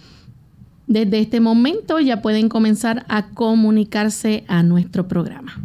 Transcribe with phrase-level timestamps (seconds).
[0.86, 5.60] Desde este momento ya pueden comenzar a comunicarse a nuestro programa.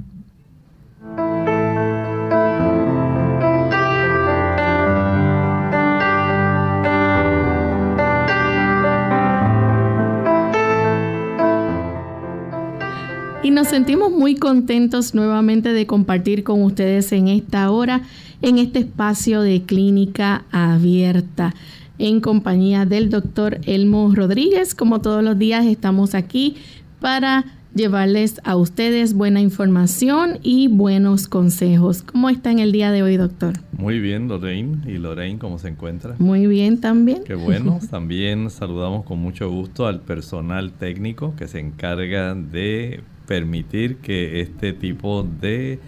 [13.48, 18.02] Y nos sentimos muy contentos nuevamente de compartir con ustedes en esta hora,
[18.42, 21.56] en este espacio de clínica abierta,
[21.98, 24.76] en compañía del doctor Elmo Rodríguez.
[24.76, 26.58] Como todos los días estamos aquí
[27.00, 32.02] para llevarles a ustedes buena información y buenos consejos.
[32.02, 33.54] ¿Cómo está en el día de hoy, doctor?
[33.72, 34.80] Muy bien, Lorraine.
[34.86, 36.16] ¿Y Lorraine cómo se encuentra?
[36.20, 37.24] Muy bien también.
[37.24, 37.80] Qué bueno.
[37.90, 44.74] También saludamos con mucho gusto al personal técnico que se encarga de permitir que este
[44.74, 45.80] tipo de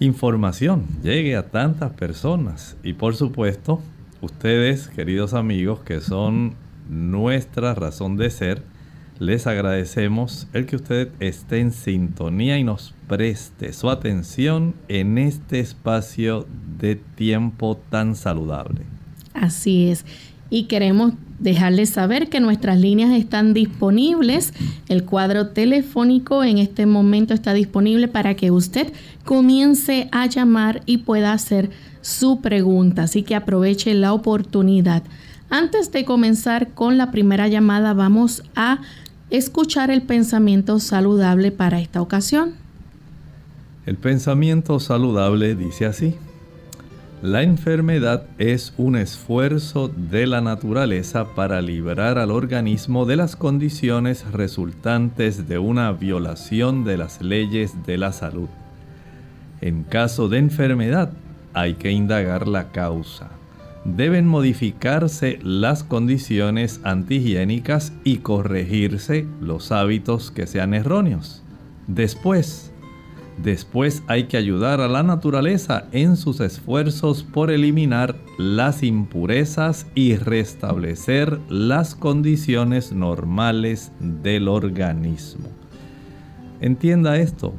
[0.00, 2.76] información llegue a tantas personas.
[2.82, 3.80] Y por supuesto,
[4.20, 6.54] ustedes, queridos amigos, que son
[6.88, 8.62] nuestra razón de ser,
[9.18, 15.60] les agradecemos el que usted esté en sintonía y nos preste su atención en este
[15.60, 16.46] espacio
[16.78, 18.80] de tiempo tan saludable.
[19.34, 20.06] Así es.
[20.50, 24.52] Y queremos dejarles saber que nuestras líneas están disponibles.
[24.88, 28.92] El cuadro telefónico en este momento está disponible para que usted
[29.24, 31.70] comience a llamar y pueda hacer
[32.02, 33.04] su pregunta.
[33.04, 35.02] Así que aproveche la oportunidad.
[35.48, 38.80] Antes de comenzar con la primera llamada, vamos a
[39.30, 42.54] escuchar el pensamiento saludable para esta ocasión.
[43.86, 46.14] El pensamiento saludable dice así.
[47.22, 54.24] La enfermedad es un esfuerzo de la naturaleza para librar al organismo de las condiciones
[54.32, 58.48] resultantes de una violación de las leyes de la salud.
[59.60, 61.12] En caso de enfermedad,
[61.52, 63.28] hay que indagar la causa.
[63.84, 71.42] Deben modificarse las condiciones antihigiénicas y corregirse los hábitos que sean erróneos.
[71.86, 72.69] Después,
[73.42, 80.16] Después hay que ayudar a la naturaleza en sus esfuerzos por eliminar las impurezas y
[80.16, 85.48] restablecer las condiciones normales del organismo.
[86.60, 87.54] Entienda esto,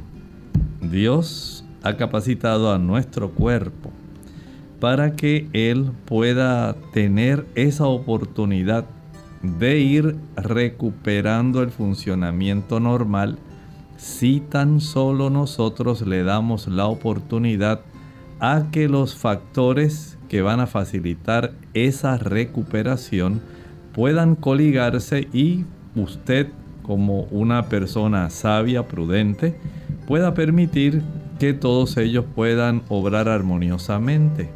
[0.80, 3.90] Dios ha capacitado a nuestro cuerpo
[4.78, 8.84] para que Él pueda tener esa oportunidad
[9.42, 13.38] de ir recuperando el funcionamiento normal
[14.02, 17.82] si tan solo nosotros le damos la oportunidad
[18.40, 23.40] a que los factores que van a facilitar esa recuperación
[23.94, 26.48] puedan coligarse y usted
[26.82, 29.54] como una persona sabia, prudente,
[30.08, 31.00] pueda permitir
[31.38, 34.50] que todos ellos puedan obrar armoniosamente.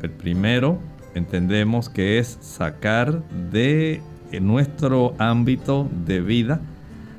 [0.00, 0.78] El primero
[1.14, 4.00] entendemos que es sacar de
[4.40, 6.62] nuestro ámbito de vida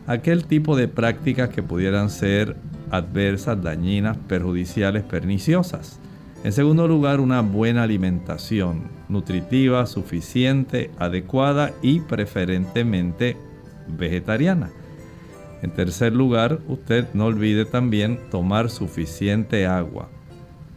[0.07, 2.55] aquel tipo de prácticas que pudieran ser
[2.91, 5.99] adversas, dañinas, perjudiciales, perniciosas.
[6.43, 13.35] En segundo lugar, una buena alimentación nutritiva, suficiente, adecuada y preferentemente
[13.87, 14.69] vegetariana.
[15.61, 20.09] En tercer lugar, usted no olvide también tomar suficiente agua.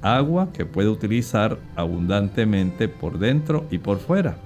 [0.01, 4.39] Agua que puede utilizar abundantemente por dentro y por fuera.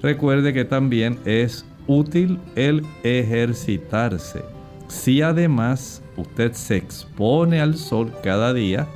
[0.00, 4.44] Recuerde que también es útil el ejercitarse.
[4.88, 8.86] Si además usted se expone al sol cada día,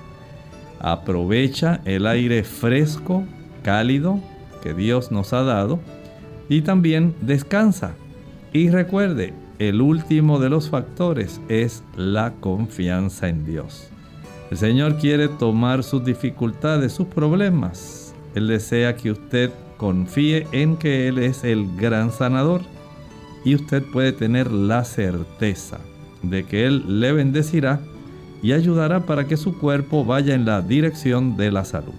[0.79, 3.25] aprovecha el aire fresco,
[3.63, 4.21] cálido
[4.63, 5.81] que Dios nos ha dado
[6.49, 7.95] y también descansa.
[8.53, 13.91] Y recuerde, el último de los factores es la confianza en Dios.
[14.51, 18.15] El Señor quiere tomar sus dificultades, sus problemas.
[18.35, 22.63] Él desea que usted confíe en que Él es el gran sanador
[23.45, 25.79] y usted puede tener la certeza
[26.23, 27.81] de que Él le bendecirá
[28.43, 31.95] y ayudará para que su cuerpo vaya en la dirección de la salud.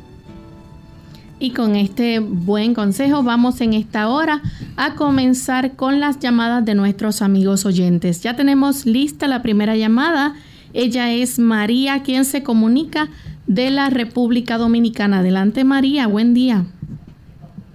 [1.39, 4.43] Y con este buen consejo vamos en esta hora
[4.77, 8.21] a comenzar con las llamadas de nuestros amigos oyentes.
[8.21, 10.35] Ya tenemos lista la primera llamada.
[10.73, 13.09] Ella es María, quien se comunica
[13.47, 15.19] de la República Dominicana.
[15.19, 16.65] Adelante María, buen día.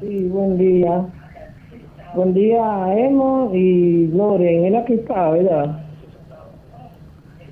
[0.00, 1.04] Sí, buen día.
[2.16, 4.64] Buen día, Emo y Loren.
[4.64, 5.80] Es la que está, ¿verdad?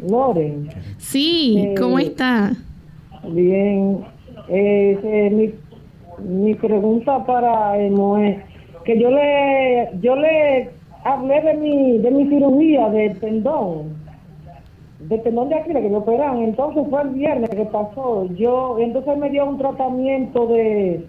[0.09, 0.71] Loren.
[0.97, 2.53] Sí, eh, ¿cómo está?
[3.29, 3.99] Bien.
[4.49, 5.53] Eh, mi,
[6.27, 8.39] mi pregunta para Emo es
[8.87, 10.71] que yo le yo le
[11.05, 13.93] hablé de mi de mi cirugía de tendón
[14.99, 19.17] de tendón de Aquiles que me operan entonces fue el viernes que pasó yo entonces
[19.19, 21.07] me dio un tratamiento de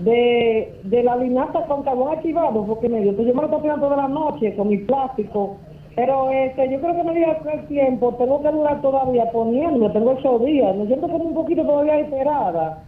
[0.00, 3.86] de, de la linata con carbón activado, porque me dio, yo me lo estoy tirando
[3.86, 5.58] toda la noche con mi plástico,
[5.94, 10.12] pero este, yo creo que no dio el tiempo, tengo que durar todavía poniendo, tengo
[10.12, 12.82] ocho días, me siento como un poquito todavía esperada.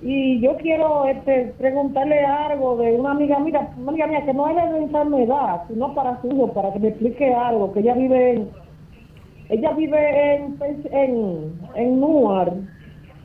[0.00, 4.72] Y yo quiero este, preguntarle algo de una amiga mía, amiga mía que no es
[4.72, 8.48] de enfermedad, sino para su hijo, para que me explique algo, que ella vive en,
[9.50, 10.56] ella vive en,
[10.92, 12.54] en, en Newark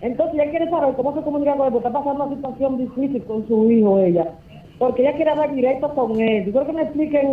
[0.04, 3.24] entonces ella quiere saber cómo se comunica con él, porque está pasando una situación difícil
[3.24, 4.34] con su hijo, ella.
[4.78, 6.46] Porque ella quiere hablar directo con él.
[6.46, 7.28] Yo creo que me expliquen,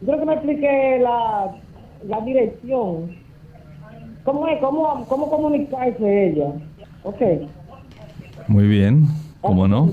[0.00, 1.54] yo creo que me explique la,
[2.08, 3.12] la dirección.
[4.24, 4.58] ¿Cómo es?
[4.58, 6.52] ¿Cómo, cómo comunicarse ella?
[7.04, 7.22] Ok.
[8.48, 9.06] Muy bien.
[9.40, 9.88] ¿Cómo no?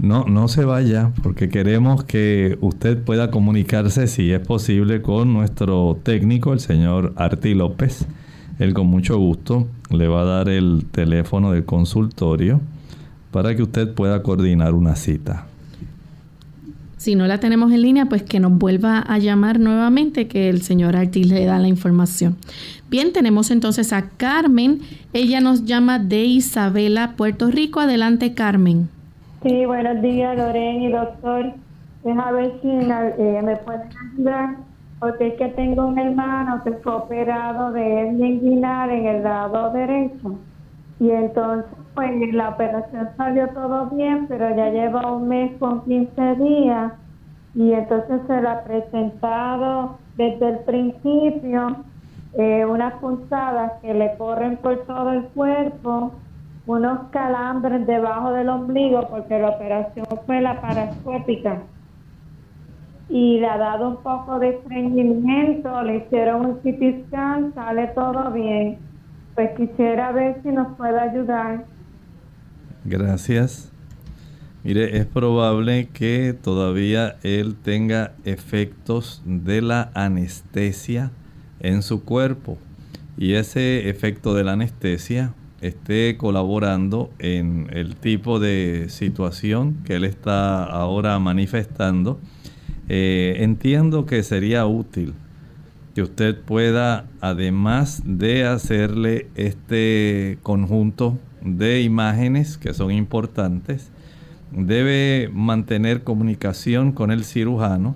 [0.00, 5.96] No, no se vaya porque queremos que usted pueda comunicarse, si es posible, con nuestro
[6.02, 8.08] técnico, el señor Arti López.
[8.58, 12.60] Él con mucho gusto le va a dar el teléfono del consultorio
[13.30, 15.46] para que usted pueda coordinar una cita.
[16.96, 20.60] Si no la tenemos en línea, pues que nos vuelva a llamar nuevamente, que el
[20.60, 22.36] señor Artis le da la información.
[22.90, 24.80] Bien, tenemos entonces a Carmen.
[25.14, 27.80] Ella nos llama de Isabela, Puerto Rico.
[27.80, 28.90] Adelante, Carmen.
[29.42, 31.54] Sí, buenos días, Lorena y doctor.
[32.04, 33.82] Deja ver si eh, me pueden
[34.12, 34.69] ayudar
[35.00, 39.72] porque es que tengo un hermano que fue operado de hernia inguinal en el lado
[39.72, 40.38] derecho.
[41.00, 46.34] Y entonces, pues la operación salió todo bien, pero ya lleva un mes con 15
[46.34, 46.92] días.
[47.54, 51.76] Y entonces se le ha presentado desde el principio
[52.34, 56.12] eh, unas punzadas que le corren por todo el cuerpo,
[56.66, 61.62] unos calambres debajo del ombligo, porque la operación fue la parascópica
[63.10, 68.30] y le ha dado un poco de estreñimiento, le hicieron un CT scan, sale todo
[68.30, 68.78] bien.
[69.34, 71.64] Pues quisiera ver si nos puede ayudar.
[72.84, 73.72] Gracias.
[74.62, 81.10] Mire, es probable que todavía él tenga efectos de la anestesia
[81.60, 82.58] en su cuerpo.
[83.18, 90.04] y ese efecto de la anestesia esté colaborando en el tipo de situación que él
[90.04, 92.18] está ahora manifestando,
[92.92, 95.14] eh, entiendo que sería útil
[95.94, 103.92] que usted pueda, además de hacerle este conjunto de imágenes que son importantes,
[104.50, 107.94] debe mantener comunicación con el cirujano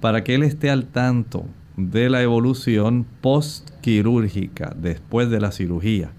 [0.00, 1.44] para que él esté al tanto
[1.76, 6.10] de la evolución postquirúrgica después de la cirugía.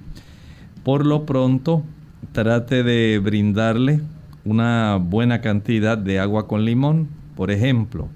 [0.86, 1.84] Por lo pronto,
[2.32, 4.00] trate de brindarle
[4.46, 7.25] una buena cantidad de agua con limón.
[7.36, 8.08] Por ejemplo,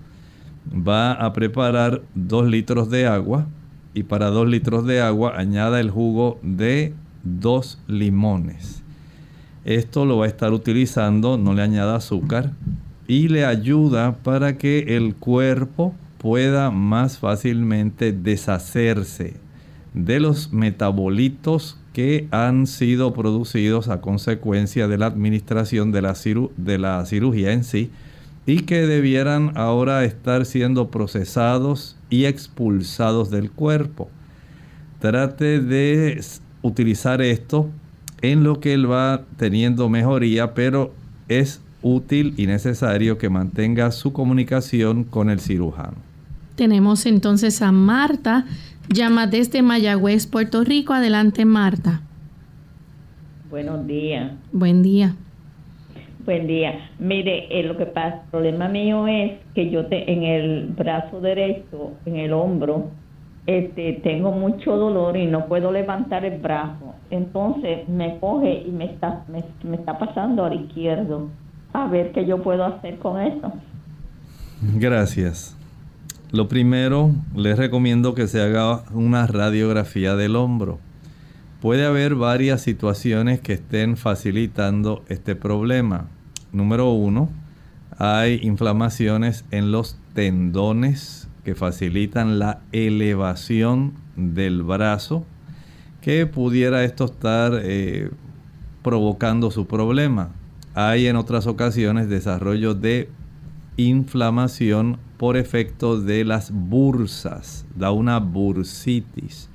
[0.74, 3.48] va a preparar 2 litros de agua
[3.94, 8.84] y para 2 litros de agua añada el jugo de 2 limones.
[9.66, 12.54] Esto lo va a estar utilizando, no le añada azúcar
[13.08, 19.36] y le ayuda para que el cuerpo pueda más fácilmente deshacerse
[19.94, 26.14] de los metabolitos que han sido producidos a consecuencia de la administración de la,
[26.58, 27.90] de la cirugía en sí
[28.50, 34.10] y que debieran ahora estar siendo procesados y expulsados del cuerpo.
[35.00, 36.20] Trate de
[36.63, 37.70] utilizar esto
[38.24, 40.96] en lo que él va teniendo mejoría, pero
[41.27, 45.98] es útil y necesario que mantenga su comunicación con el cirujano.
[46.56, 48.48] Tenemos entonces a Marta,
[48.91, 50.94] llama desde Mayagüez, Puerto Rico.
[50.94, 52.01] Adelante, Marta.
[53.51, 54.32] Buenos días.
[54.51, 55.15] Buen día.
[56.29, 56.91] Buen día.
[57.00, 61.19] Mire, eh, lo que pasa, el problema mío es que yo te, en el brazo
[61.21, 62.91] derecho, en el hombro,
[63.48, 66.93] este, tengo mucho dolor y no puedo levantar el brazo.
[67.09, 69.39] Entonces me coge y me está, me,
[69.75, 71.29] está pasando al izquierdo.
[71.74, 73.51] A ver qué yo puedo hacer con eso.
[74.75, 75.57] Gracias.
[76.31, 80.77] Lo primero, les recomiendo que se haga una radiografía del hombro.
[81.59, 86.05] Puede haber varias situaciones que estén facilitando este problema.
[86.51, 87.29] Número uno,
[87.98, 95.25] hay inflamaciones en los tendones que facilitan la elevación del brazo,
[96.01, 98.10] que pudiera esto estar eh,
[98.84, 100.29] provocando su problema.
[100.74, 103.10] Hay en otras ocasiones desarrollo de
[103.77, 109.50] inflamación por efecto de las bursas, da una bursitis.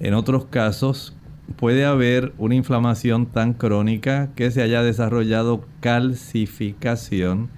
[0.00, 1.14] En otros casos
[1.56, 7.48] puede haber una inflamación tan crónica que se haya desarrollado calcificación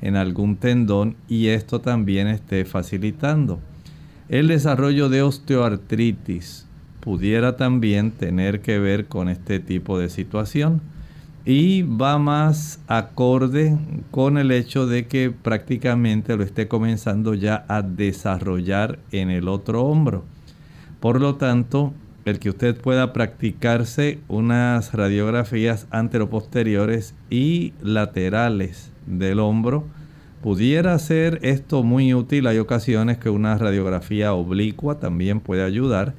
[0.00, 3.60] en algún tendón y esto también esté facilitando.
[4.28, 6.66] El desarrollo de osteoartritis
[7.00, 10.82] pudiera también tener que ver con este tipo de situación
[11.44, 13.78] y va más acorde
[14.10, 19.84] con el hecho de que prácticamente lo esté comenzando ya a desarrollar en el otro
[19.84, 20.24] hombro.
[21.00, 21.94] Por lo tanto,
[22.28, 29.84] el que usted pueda practicarse unas radiografías anteroposteriores y laterales del hombro.
[30.42, 32.46] Pudiera ser esto muy útil.
[32.46, 36.14] Hay ocasiones que una radiografía oblicua también puede ayudar.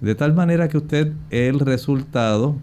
[0.00, 2.56] De tal manera que usted el resultado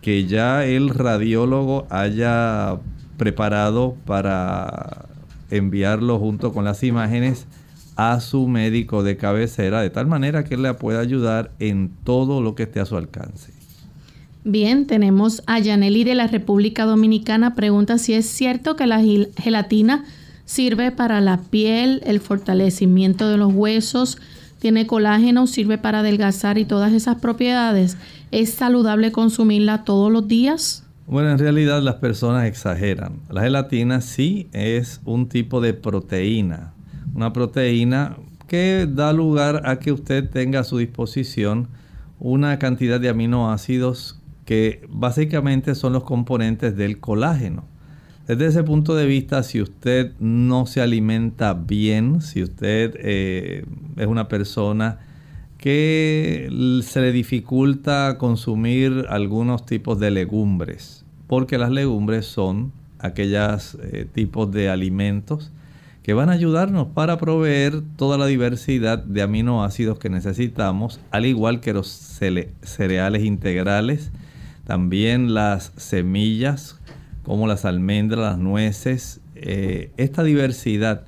[0.00, 2.78] que ya el radiólogo haya
[3.16, 5.06] preparado para
[5.50, 7.46] enviarlo junto con las imágenes
[7.98, 12.40] a su médico de cabecera de tal manera que él le pueda ayudar en todo
[12.40, 13.52] lo que esté a su alcance.
[14.44, 17.56] Bien, tenemos a Yaneli de la República Dominicana.
[17.56, 19.02] Pregunta si es cierto que la
[19.36, 20.04] gelatina
[20.44, 24.18] sirve para la piel, el fortalecimiento de los huesos,
[24.60, 27.96] tiene colágeno, sirve para adelgazar y todas esas propiedades.
[28.30, 30.84] ¿Es saludable consumirla todos los días?
[31.08, 33.22] Bueno, en realidad las personas exageran.
[33.28, 36.74] La gelatina sí es un tipo de proteína,
[37.14, 41.68] una proteína que da lugar a que usted tenga a su disposición
[42.18, 47.64] una cantidad de aminoácidos que básicamente son los componentes del colágeno.
[48.26, 53.64] Desde ese punto de vista, si usted no se alimenta bien, si usted eh,
[53.96, 54.98] es una persona
[55.58, 56.48] que
[56.82, 64.50] se le dificulta consumir algunos tipos de legumbres, porque las legumbres son aquellos eh, tipos
[64.52, 65.52] de alimentos
[66.08, 71.60] que van a ayudarnos para proveer toda la diversidad de aminoácidos que necesitamos, al igual
[71.60, 74.10] que los cereales integrales,
[74.66, 76.80] también las semillas
[77.24, 79.20] como las almendras, las nueces.
[79.34, 81.02] Eh, esta diversidad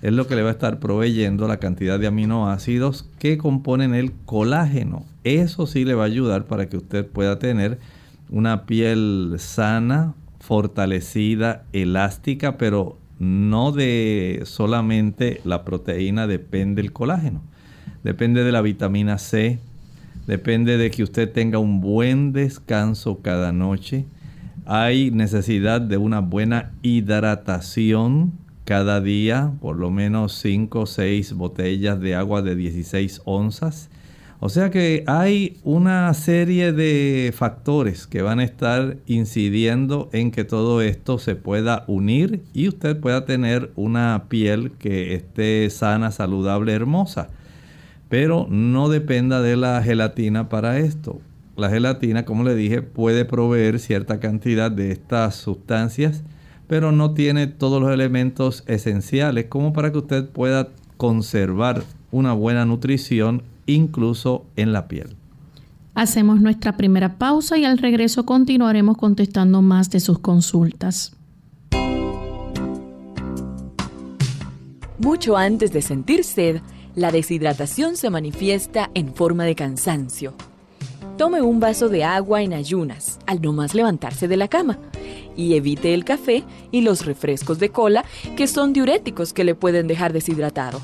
[0.00, 4.14] es lo que le va a estar proveyendo la cantidad de aminoácidos que componen el
[4.24, 5.04] colágeno.
[5.22, 7.78] Eso sí le va a ayudar para que usted pueda tener
[8.30, 17.42] una piel sana, fortalecida, elástica, pero no de solamente la proteína depende el colágeno.
[18.04, 19.58] Depende de la vitamina C,
[20.26, 24.04] depende de que usted tenga un buen descanso cada noche.
[24.64, 28.32] Hay necesidad de una buena hidratación
[28.64, 33.88] cada día, por lo menos 5 o 6 botellas de agua de 16 onzas.
[34.38, 40.44] O sea que hay una serie de factores que van a estar incidiendo en que
[40.44, 46.74] todo esto se pueda unir y usted pueda tener una piel que esté sana, saludable,
[46.74, 47.28] hermosa.
[48.10, 51.18] Pero no dependa de la gelatina para esto.
[51.56, 56.22] La gelatina, como le dije, puede proveer cierta cantidad de estas sustancias,
[56.66, 62.66] pero no tiene todos los elementos esenciales como para que usted pueda conservar una buena
[62.66, 65.16] nutrición incluso en la piel.
[65.94, 71.16] Hacemos nuestra primera pausa y al regreso continuaremos contestando más de sus consultas.
[74.98, 76.60] Mucho antes de sentir sed,
[76.94, 80.34] la deshidratación se manifiesta en forma de cansancio.
[81.16, 84.78] Tome un vaso de agua en ayunas al no más levantarse de la cama
[85.36, 88.04] y evite el café y los refrescos de cola
[88.36, 90.80] que son diuréticos que le pueden dejar deshidratado.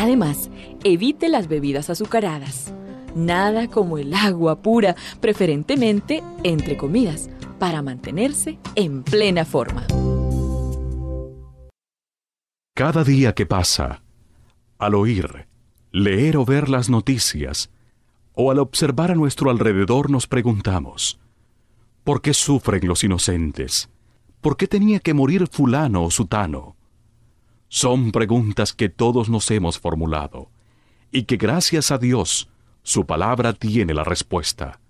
[0.00, 0.48] Además,
[0.82, 2.72] evite las bebidas azucaradas.
[3.14, 7.28] Nada como el agua pura, preferentemente entre comidas,
[7.58, 9.86] para mantenerse en plena forma.
[12.74, 14.02] Cada día que pasa,
[14.78, 15.46] al oír,
[15.92, 17.68] leer o ver las noticias,
[18.32, 21.20] o al observar a nuestro alrededor nos preguntamos,
[22.04, 23.90] ¿por qué sufren los inocentes?
[24.40, 26.79] ¿Por qué tenía que morir fulano o sutano?
[27.72, 30.50] Son preguntas que todos nos hemos formulado
[31.12, 32.50] y que gracias a Dios
[32.82, 34.80] su palabra tiene la respuesta.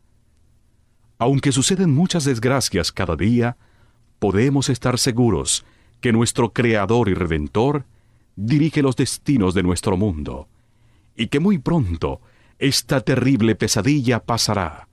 [1.18, 3.58] Aunque suceden muchas desgracias cada día,
[4.18, 5.66] podemos estar seguros
[6.00, 7.84] que nuestro Creador y Redentor
[8.35, 10.48] dirige los destinos de nuestro mundo
[11.14, 12.22] y que muy pronto
[12.59, 14.88] esta terrible pesadilla pasará.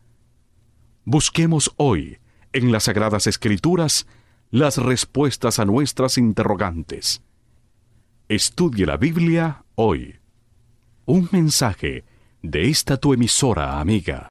[1.06, 2.18] Busquemos hoy
[2.52, 4.08] en las Sagradas Escrituras
[4.52, 7.22] las respuestas a nuestras interrogantes.
[8.30, 10.20] Estudie la Biblia hoy.
[11.06, 12.04] Un mensaje
[12.42, 14.28] de esta tu emisora amiga.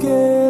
[0.00, 0.49] Que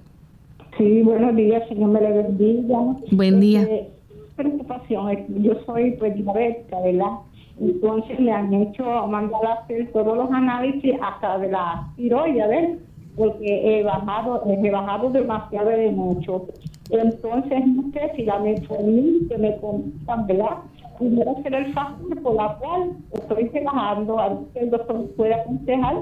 [0.76, 2.78] Sí, buenos días, señor me le bendiga.
[3.12, 3.62] Buen día.
[3.62, 3.88] Este,
[4.36, 7.12] preocupación, yo soy pues diabética, ¿verdad?
[7.60, 12.78] Entonces le han hecho mandar a hacer todos los análisis hasta de la tiroides.
[13.16, 16.48] Porque he bajado, he bajado demasiado de mucho.
[16.90, 20.56] Entonces, no sé si la metformina que me contan, ¿verdad?
[20.98, 25.94] Pudiera ser el factor por la cual estoy trabajando, a ver el doctor puede aconsejar.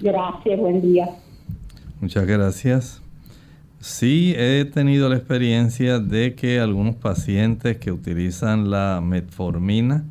[0.00, 1.08] Gracias, buen día.
[2.00, 3.02] Muchas gracias.
[3.80, 10.04] Sí, he tenido la experiencia de que algunos pacientes que utilizan la metformina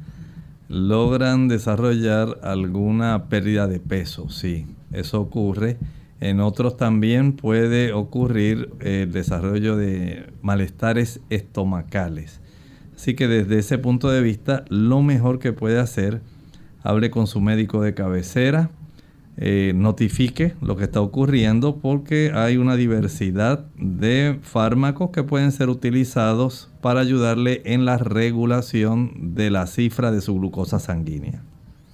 [0.73, 4.29] logran desarrollar alguna pérdida de peso.
[4.29, 5.77] Sí, eso ocurre.
[6.19, 12.41] En otros también puede ocurrir el desarrollo de malestares estomacales.
[12.95, 16.21] Así que desde ese punto de vista, lo mejor que puede hacer,
[16.81, 18.71] hable con su médico de cabecera,
[19.37, 25.69] eh, notifique lo que está ocurriendo porque hay una diversidad de fármacos que pueden ser
[25.69, 31.41] utilizados para ayudarle en la regulación de la cifra de su glucosa sanguínea.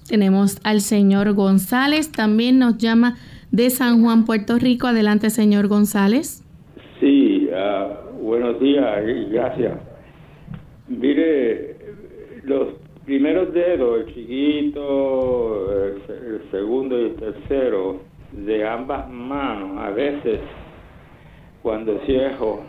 [0.07, 3.15] Tenemos al señor González, también nos llama
[3.51, 4.87] de San Juan, Puerto Rico.
[4.87, 6.43] Adelante, señor González.
[6.99, 9.79] Sí, ah, buenos días y gracias.
[10.87, 11.77] Mire,
[12.43, 12.73] los
[13.09, 18.01] primeros dedos, el chiquito, el, segundo y el tercero,
[18.33, 20.39] de ambas manos, a veces
[21.63, 22.59] cuando cierro,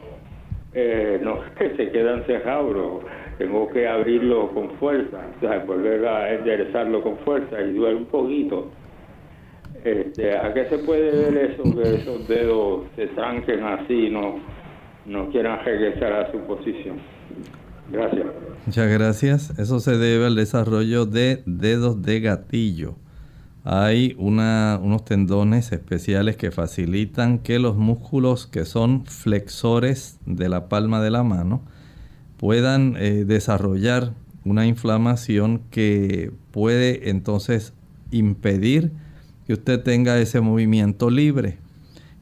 [0.72, 1.40] eh, no
[1.76, 3.04] se quedan cerrados,
[3.36, 8.06] tengo que abrirlo con fuerza, o sea, volver a enderezarlo con fuerza y duele un
[8.06, 8.70] poquito.
[9.84, 14.40] Este, ¿A qué se puede ver eso, que esos dedos se tranquen así, no,
[15.04, 16.96] no quieran regresar a su posición?
[17.92, 18.26] Gracias.
[18.66, 19.58] Muchas gracias.
[19.58, 22.94] Eso se debe al desarrollo de dedos de gatillo.
[23.64, 31.02] Hay unos tendones especiales que facilitan que los músculos que son flexores de la palma
[31.02, 31.62] de la mano
[32.38, 37.74] puedan eh, desarrollar una inflamación que puede entonces
[38.10, 38.92] impedir
[39.46, 41.58] que usted tenga ese movimiento libre.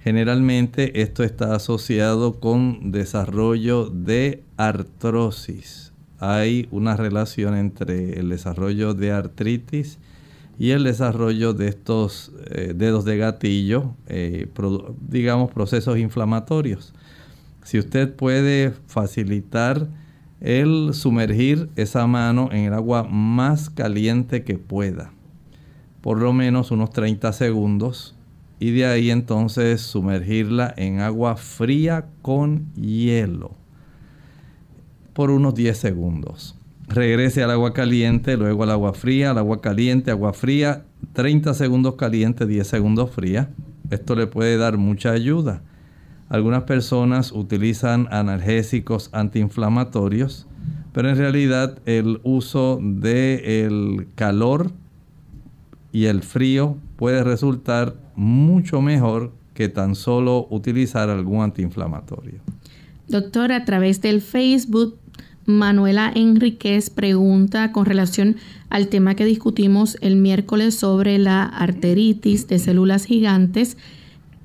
[0.09, 5.93] Generalmente esto está asociado con desarrollo de artrosis.
[6.19, 9.99] Hay una relación entre el desarrollo de artritis
[10.59, 14.49] y el desarrollo de estos eh, dedos de gatillo, eh,
[15.11, 16.95] digamos procesos inflamatorios.
[17.63, 19.89] Si usted puede facilitar
[20.41, 25.13] el sumergir esa mano en el agua más caliente que pueda,
[26.01, 28.15] por lo menos unos 30 segundos,
[28.61, 33.53] y de ahí entonces sumergirla en agua fría con hielo
[35.13, 36.55] por unos 10 segundos.
[36.89, 41.97] Regrese al agua caliente, luego al agua fría, al agua caliente, agua fría, 30 segundos
[41.97, 43.51] caliente, 10 segundos fría.
[43.91, 45.63] Esto le puede dar mucha ayuda.
[46.29, 50.47] Algunas personas utilizan analgésicos antiinflamatorios,
[50.93, 54.71] pero en realidad el uso del calor
[55.91, 62.41] y el frío puede resultar mucho mejor que tan solo utilizar algún antiinflamatorio.
[63.07, 64.99] Doctor, a través del Facebook,
[65.47, 68.35] Manuela Enríquez pregunta con relación
[68.71, 73.77] al tema que discutimos el miércoles sobre la arteritis de células gigantes.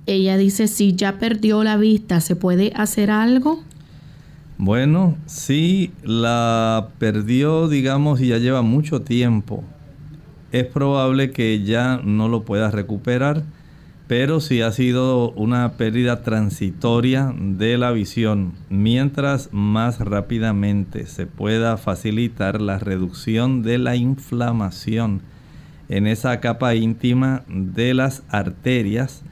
[0.06, 3.64] Ella dice, si ya perdió la vista, ¿se puede hacer algo?
[4.60, 9.64] Bueno, si la perdió, digamos, y ya lleva mucho tiempo,
[10.52, 13.44] es probable que ya no lo pueda recuperar
[14.08, 21.78] pero si ha sido una pérdida transitoria de la visión, mientras más rápidamente se pueda
[21.78, 25.22] facilitar la reducción de la inflamación
[25.88, 29.24] en esa capa íntima de las arterias,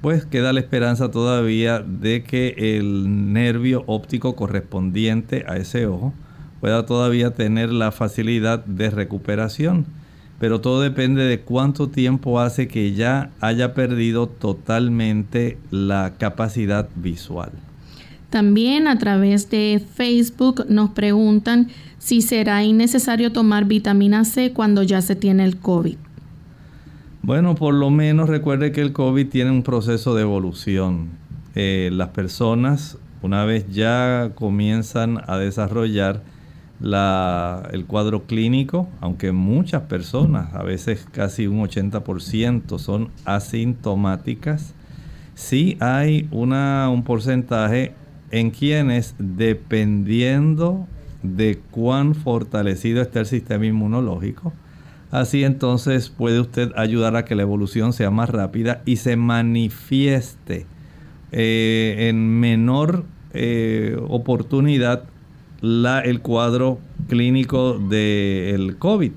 [0.00, 6.14] pues queda la esperanza todavía de que el nervio óptico correspondiente a ese ojo
[6.60, 9.86] pueda todavía tener la facilidad de recuperación
[10.38, 17.50] pero todo depende de cuánto tiempo hace que ya haya perdido totalmente la capacidad visual.
[18.30, 21.68] También a través de Facebook nos preguntan
[21.98, 25.96] si será innecesario tomar vitamina C cuando ya se tiene el COVID.
[27.22, 31.10] Bueno, por lo menos recuerde que el COVID tiene un proceso de evolución.
[31.54, 36.22] Eh, las personas Una vez ya comienzan a desarrollar
[36.80, 44.74] el cuadro clínico, aunque muchas personas, a veces casi un 80%, son asintomáticas,
[45.34, 47.94] sí hay una, un porcentaje
[48.30, 50.86] en quienes, dependiendo
[51.22, 54.52] de cuán fortalecido está el sistema inmunológico,
[55.10, 60.66] así entonces puede usted ayudar a que la evolución sea más rápida y se manifieste
[61.32, 65.04] eh, en menor eh, oportunidad
[66.04, 69.12] el cuadro clínico del COVID.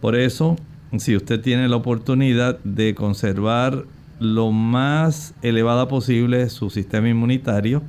[0.00, 0.56] Por eso,
[0.98, 3.84] si usted tiene la oportunidad de conservar
[4.20, 7.82] lo más elevada posible su sistema inmunitario,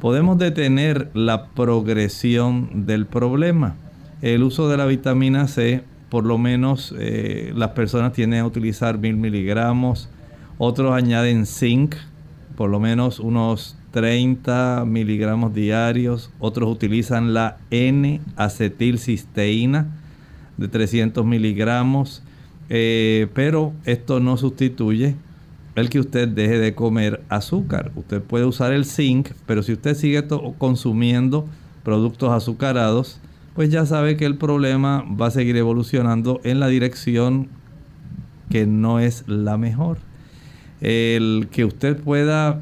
[0.00, 3.76] podemos detener la progresión del problema.
[4.20, 8.98] El uso de la vitamina C, por lo menos eh, las personas tienden a utilizar
[8.98, 10.10] mil miligramos,
[10.58, 11.94] otros añaden zinc,
[12.56, 19.88] por lo menos unos 30 miligramos diarios, otros utilizan la N-acetilcisteína
[20.56, 22.22] de 300 miligramos,
[22.68, 25.16] eh, pero esto no sustituye
[25.74, 27.90] el que usted deje de comer azúcar.
[27.96, 30.26] Usted puede usar el zinc, pero si usted sigue
[30.58, 31.46] consumiendo
[31.82, 33.20] productos azucarados,
[33.54, 37.48] pues ya sabe que el problema va a seguir evolucionando en la dirección
[38.50, 39.98] que no es la mejor.
[40.80, 42.60] El que usted pueda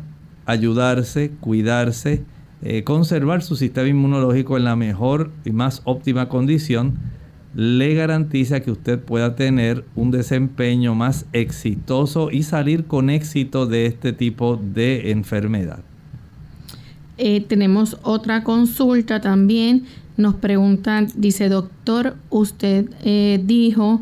[0.48, 2.24] ayudarse, cuidarse,
[2.62, 6.94] eh, conservar su sistema inmunológico en la mejor y más óptima condición,
[7.54, 13.86] le garantiza que usted pueda tener un desempeño más exitoso y salir con éxito de
[13.86, 15.80] este tipo de enfermedad.
[17.18, 19.84] Eh, tenemos otra consulta también.
[20.16, 24.00] Nos preguntan, dice doctor, usted eh, dijo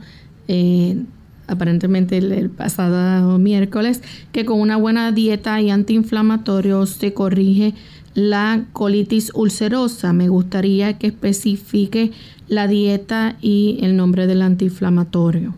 [1.49, 7.75] aparentemente el, pasado miércoles, que con una buena dieta y antiinflamatorios se corrige
[8.15, 10.13] la colitis ulcerosa.
[10.13, 12.13] Me gustaría que especifique
[12.49, 15.55] la dieta y el nombre del antiinflamatorio.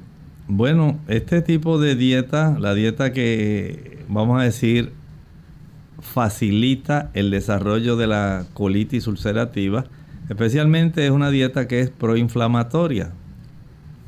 [0.48, 4.92] Bueno, este tipo de dieta, la dieta que vamos a decir
[6.00, 9.84] facilita el desarrollo de la colitis ulcerativa,
[10.28, 13.12] especialmente es una dieta que es proinflamatoria.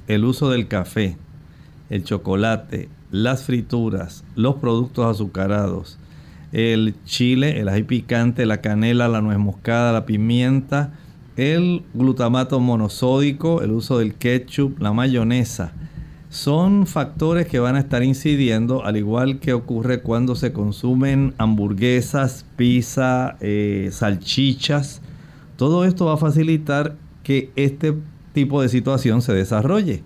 [0.08, 1.16] El uso del café,
[1.90, 5.98] el chocolate, las frituras, los productos azucarados,
[6.52, 10.92] el chile, el ají picante, la canela, la nuez moscada, la pimienta,
[11.36, 15.72] el glutamato monosódico, el uso del ketchup, la mayonesa.
[16.28, 22.46] Son factores que van a estar incidiendo, al igual que ocurre cuando se consumen hamburguesas,
[22.56, 25.02] pizza, eh, salchichas.
[25.56, 27.94] Todo esto va a facilitar que este
[28.32, 30.04] tipo de situación se desarrolle.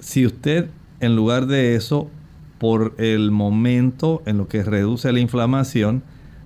[0.00, 0.68] Si usted
[1.00, 2.08] en lugar de eso,
[2.58, 6.02] por el momento en lo que reduce la inflamación,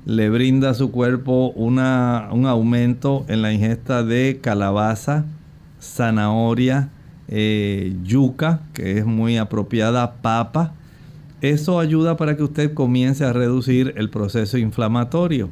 [0.06, 5.24] le brinda a su cuerpo una, un aumento en la ingesta de calabaza,
[5.80, 6.90] zanahoria,
[7.28, 10.74] eh, yuca, que es muy apropiada, papa.
[11.40, 15.50] Eso ayuda para que usted comience a reducir el proceso inflamatorio.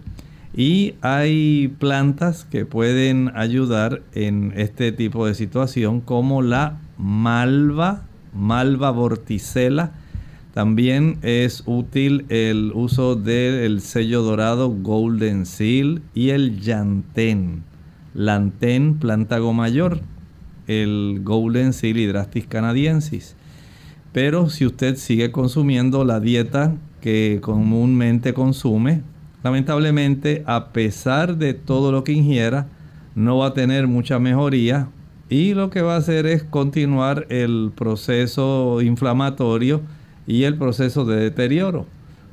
[0.54, 8.02] Y hay plantas que pueden ayudar en este tipo de situación como la malva
[8.34, 9.92] malva vorticela.
[10.54, 17.64] También es útil el uso del sello dorado Golden Seal y el Yantén.
[18.14, 20.00] Lantén plantago mayor,
[20.66, 23.34] el Golden Seal Hydrastis canadiensis.
[24.12, 29.00] Pero si usted sigue consumiendo la dieta que comúnmente consume,
[29.42, 32.66] lamentablemente a pesar de todo lo que ingiera,
[33.14, 34.88] no va a tener mucha mejoría
[35.32, 39.80] y lo que va a hacer es continuar el proceso inflamatorio
[40.26, 41.86] y el proceso de deterioro.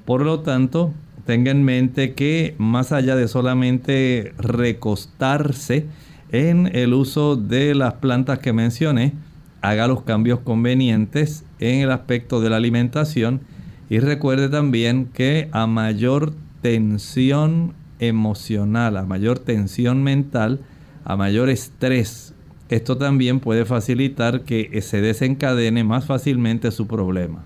[0.04, 0.92] Por lo tanto,
[1.26, 5.86] tenga en mente que más allá de solamente recostarse
[6.34, 9.14] en el uso de las plantas que mencioné,
[9.62, 13.40] haga los cambios convenientes en el aspecto de la alimentación
[13.90, 20.60] y recuerde también que a mayor tensión emocional, a mayor tensión mental,
[21.06, 22.34] a mayor estrés
[22.70, 27.44] esto también puede facilitar que se desencadene más fácilmente su problema.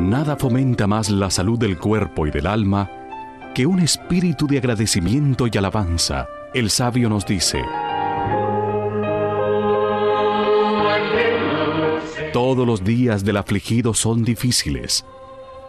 [0.00, 2.90] Nada fomenta más la salud del cuerpo y del alma
[3.54, 6.26] que un espíritu de agradecimiento y alabanza.
[6.52, 7.62] El sabio nos dice,
[12.34, 15.06] Todos los días del afligido son difíciles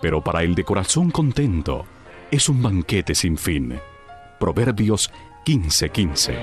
[0.06, 1.86] pero para el de corazón contento
[2.30, 3.80] es un banquete sin fin.
[4.40, 5.12] Proverbios
[5.46, 6.36] 15:15.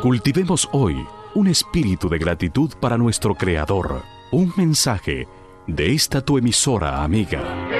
[0.00, 0.96] Cultivemos hoy
[1.34, 4.02] un espíritu de gratitud para nuestro Creador.
[4.32, 5.28] Un mensaje
[5.66, 7.79] de esta tu emisora amiga.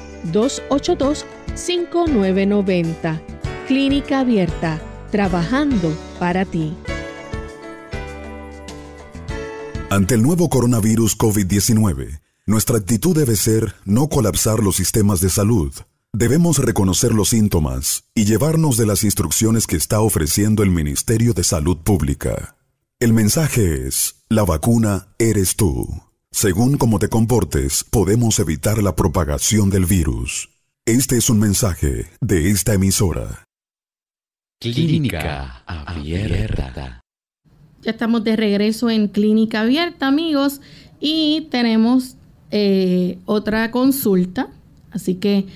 [0.31, 3.21] 282-5990.
[3.67, 4.79] Clínica Abierta,
[5.11, 6.75] trabajando para ti.
[9.89, 15.73] Ante el nuevo coronavirus COVID-19, nuestra actitud debe ser no colapsar los sistemas de salud.
[16.13, 21.43] Debemos reconocer los síntomas y llevarnos de las instrucciones que está ofreciendo el Ministerio de
[21.43, 22.57] Salud Pública.
[22.99, 25.87] El mensaje es, la vacuna eres tú.
[26.33, 30.49] Según cómo te comportes, podemos evitar la propagación del virus.
[30.85, 33.43] Este es un mensaje de esta emisora.
[34.59, 37.01] Clínica Abierta.
[37.83, 40.61] Ya estamos de regreso en Clínica Abierta, amigos,
[41.01, 42.15] y tenemos
[42.49, 44.47] eh, otra consulta.
[44.91, 45.47] Así que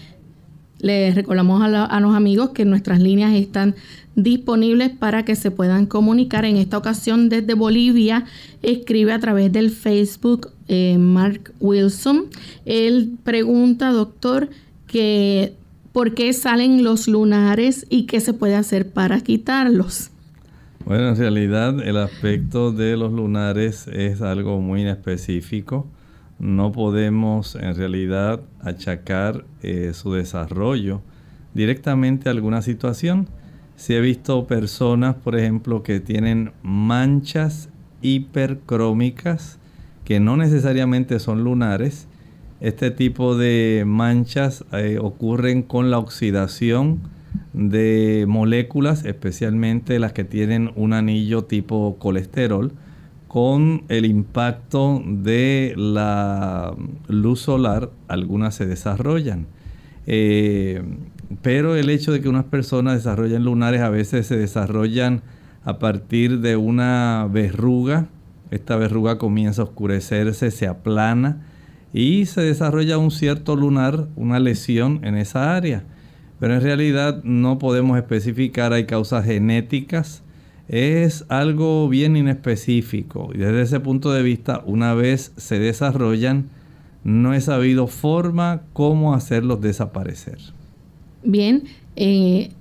[0.80, 3.76] les recordamos a, a, los amigos que nuestras líneas están
[4.16, 6.44] disponibles para que se puedan comunicar.
[6.44, 8.26] En esta ocasión desde Bolivia
[8.62, 12.26] escribe a través del Facebook eh, Mark Wilson.
[12.66, 14.50] Él pregunta, doctor,
[14.88, 15.54] que
[15.92, 20.12] por qué salen los lunares y qué se puede hacer para quitarlos.
[20.86, 25.88] Bueno, en realidad el aspecto de los lunares es algo muy inespecífico.
[26.38, 31.02] No podemos en realidad achacar eh, su desarrollo
[31.54, 33.28] directamente a alguna situación.
[33.78, 37.70] Si he visto personas, por ejemplo, que tienen manchas
[38.02, 39.60] hipercrómicas
[40.06, 42.08] que no necesariamente son lunares.
[42.62, 47.02] Este tipo de manchas eh, ocurren con la oxidación
[47.52, 52.72] de moléculas, especialmente las que tienen un anillo tipo colesterol,
[53.28, 56.74] con el impacto de la
[57.10, 59.48] luz solar, algunas se desarrollan.
[60.08, 60.82] Eh,
[61.42, 65.24] pero el hecho de que unas personas desarrollen lunares a veces se desarrollan
[65.64, 68.08] a partir de una verruga
[68.56, 71.46] esta verruga comienza a oscurecerse, se aplana
[71.94, 75.84] y se desarrolla un cierto lunar, una lesión en esa área.
[76.40, 80.24] Pero en realidad no podemos especificar, hay causas genéticas,
[80.68, 83.30] es algo bien inespecífico.
[83.34, 86.50] Y desde ese punto de vista, una vez se desarrollan,
[87.04, 90.40] no he sabido forma cómo hacerlos desaparecer.
[91.24, 91.64] Bien,
[91.96, 92.52] eh,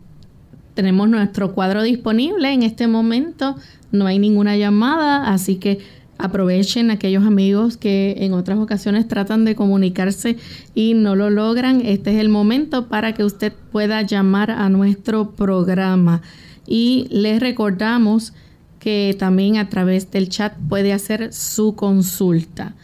[0.74, 3.56] tenemos nuestro cuadro disponible en este momento,
[3.92, 5.78] no hay ninguna llamada, así que
[6.18, 10.36] aprovechen aquellos amigos que en otras ocasiones tratan de comunicarse
[10.74, 11.80] y no lo logran.
[11.84, 16.22] Este es el momento para que usted pueda llamar a nuestro programa.
[16.66, 18.32] Y les recordamos
[18.78, 22.74] que también a través del chat puede hacer su consulta.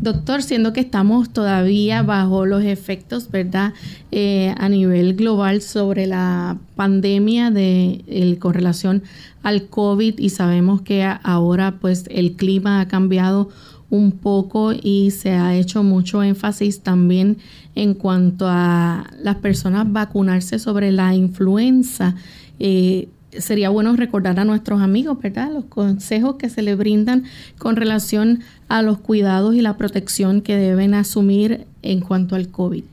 [0.00, 3.72] Doctor, siendo que estamos todavía bajo los efectos, ¿verdad?
[4.12, 9.02] Eh, a nivel global sobre la pandemia de con relación
[9.42, 13.48] al COVID y sabemos que ahora pues el clima ha cambiado
[13.90, 17.38] un poco y se ha hecho mucho énfasis también
[17.74, 22.14] en cuanto a las personas vacunarse sobre la influenza.
[22.58, 23.08] Eh,
[23.38, 25.52] sería bueno recordar a nuestros amigos, ¿verdad?
[25.52, 27.24] Los consejos que se les brindan
[27.58, 32.84] con relación a los cuidados y la protección que deben asumir en cuanto al COVID.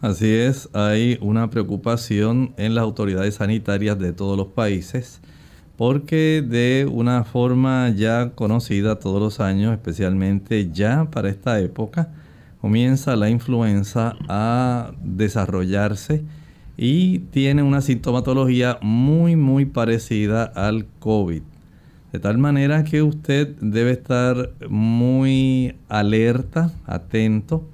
[0.00, 5.20] Así es, hay una preocupación en las autoridades sanitarias de todos los países
[5.80, 12.10] porque de una forma ya conocida todos los años, especialmente ya para esta época,
[12.60, 16.22] comienza la influenza a desarrollarse
[16.82, 21.42] y tiene una sintomatología muy muy parecida al COVID.
[22.10, 27.68] De tal manera que usted debe estar muy alerta, atento,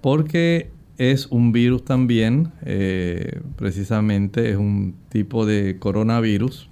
[0.00, 6.70] porque es un virus también, eh, precisamente es un tipo de coronavirus,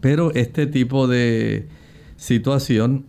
[0.00, 1.68] pero este tipo de
[2.16, 3.04] situación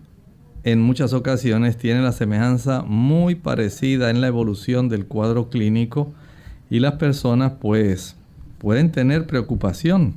[0.66, 6.12] en muchas ocasiones tiene la semejanza muy parecida en la evolución del cuadro clínico
[6.70, 8.16] y las personas pues
[8.58, 10.16] pueden tener preocupación.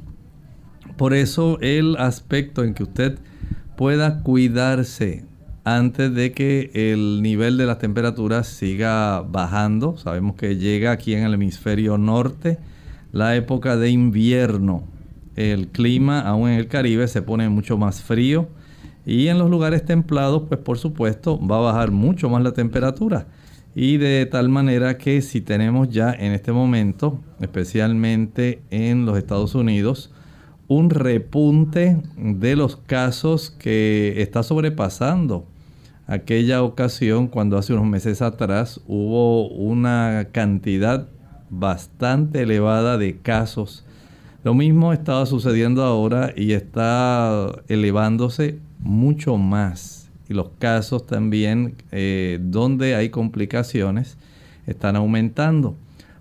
[0.97, 3.19] Por eso el aspecto en que usted
[3.77, 5.25] pueda cuidarse
[5.65, 9.97] antes de que el nivel de las temperaturas siga bajando.
[9.97, 12.59] Sabemos que llega aquí en el hemisferio norte
[13.13, 14.85] la época de invierno.
[15.37, 18.49] El clima, aún en el Caribe, se pone mucho más frío.
[19.07, 23.27] Y en los lugares templados, pues por supuesto, va a bajar mucho más la temperatura.
[23.75, 29.55] Y de tal manera que si tenemos ya en este momento, especialmente en los Estados
[29.55, 30.13] Unidos,
[30.69, 35.47] un repunte de los casos que está sobrepasando
[36.07, 41.09] aquella ocasión cuando hace unos meses atrás hubo una cantidad
[41.49, 43.85] bastante elevada de casos.
[44.45, 50.02] Lo mismo estaba sucediendo ahora y está elevándose mucho más
[50.33, 54.17] y los casos también eh, donde hay complicaciones
[54.67, 55.77] están aumentando.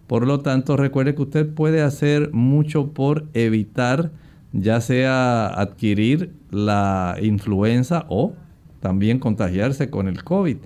[0.05, 4.11] Por lo tanto, recuerde que usted puede hacer mucho por evitar
[4.51, 8.33] ya sea adquirir la influenza o
[8.81, 10.57] también contagiarse con el COVID.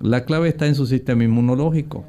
[0.00, 2.04] La clave está en su sistema inmunológico.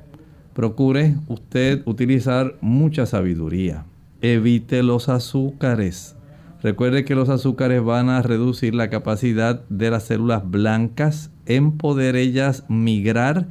[0.55, 3.85] Procure usted utilizar mucha sabiduría.
[4.21, 6.15] Evite los azúcares.
[6.63, 12.15] Recuerde que los azúcares van a reducir la capacidad de las células blancas en poder
[12.15, 13.47] ellas migrar,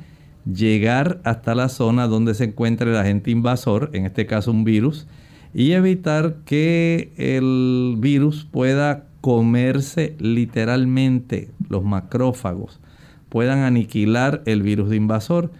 [0.50, 5.06] llegar hasta la zona donde se encuentra el agente invasor, en este caso un virus,
[5.52, 12.80] y evitar que el virus pueda comerse literalmente los macrófagos,
[13.28, 15.50] puedan aniquilar el virus de invasor.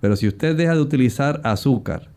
[0.00, 2.08] Pero si usted deja de utilizar azúcar,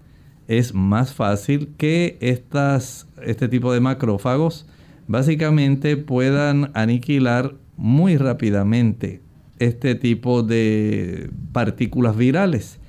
[0.48, 4.66] es más fácil que estas, este tipo de macrófagos
[5.08, 9.22] básicamente puedan aniquilar muy rápidamente
[9.60, 12.80] este tipo de partículas virales.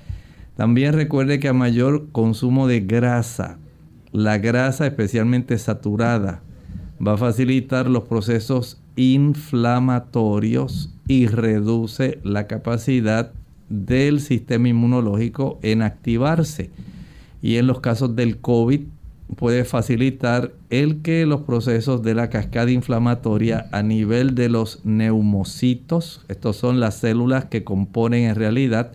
[0.56, 3.58] También recuerde que a mayor consumo de grasa,
[4.12, 6.42] la grasa especialmente saturada,
[7.04, 13.32] va a facilitar los procesos inflamatorios y reduce la capacidad
[13.68, 16.70] del sistema inmunológico en activarse.
[17.40, 18.80] Y en los casos del COVID
[19.37, 26.24] puede facilitar el que los procesos de la cascada inflamatoria a nivel de los neumocitos,
[26.29, 28.93] estos son las células que componen en realidad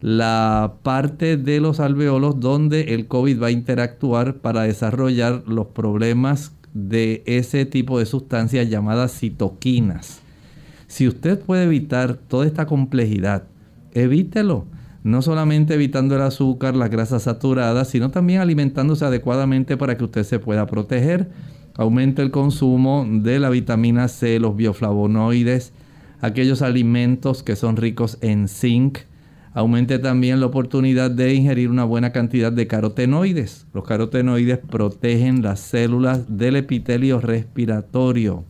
[0.00, 6.52] la parte de los alveolos donde el COVID va a interactuar para desarrollar los problemas
[6.72, 10.20] de ese tipo de sustancias llamadas citoquinas.
[10.86, 13.44] Si usted puede evitar toda esta complejidad,
[13.92, 14.66] evítelo
[15.02, 20.24] no solamente evitando el azúcar, las grasas saturadas, sino también alimentándose adecuadamente para que usted
[20.24, 21.30] se pueda proteger.
[21.74, 25.72] Aumenta el consumo de la vitamina C, los bioflavonoides,
[26.20, 28.98] aquellos alimentos que son ricos en zinc.
[29.52, 33.66] Aumente también la oportunidad de ingerir una buena cantidad de carotenoides.
[33.72, 38.44] Los carotenoides protegen las células del epitelio respiratorio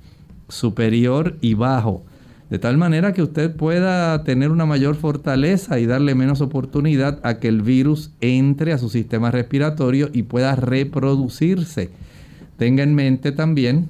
[0.48, 2.04] superior y bajo
[2.50, 7.38] de tal manera que usted pueda tener una mayor fortaleza y darle menos oportunidad a
[7.38, 11.90] que el virus entre a su sistema respiratorio y pueda reproducirse.
[12.58, 13.88] Tenga en mente también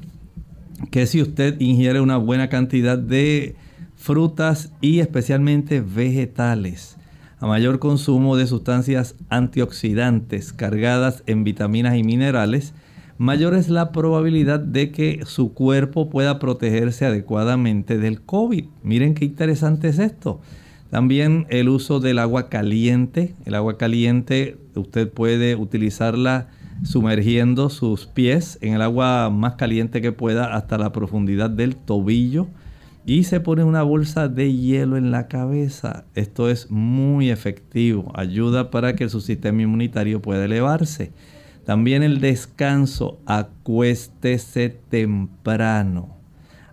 [0.90, 3.56] que si usted ingiere una buena cantidad de
[3.96, 6.96] frutas y especialmente vegetales,
[7.38, 12.74] a mayor consumo de sustancias antioxidantes cargadas en vitaminas y minerales,
[13.20, 18.64] mayor es la probabilidad de que su cuerpo pueda protegerse adecuadamente del COVID.
[18.82, 20.40] Miren qué interesante es esto.
[20.88, 23.34] También el uso del agua caliente.
[23.44, 26.48] El agua caliente usted puede utilizarla
[26.82, 32.48] sumergiendo sus pies en el agua más caliente que pueda hasta la profundidad del tobillo
[33.04, 36.04] y se pone una bolsa de hielo en la cabeza.
[36.14, 41.12] Esto es muy efectivo, ayuda para que su sistema inmunitario pueda elevarse.
[41.70, 46.16] También el descanso, acuéstese temprano.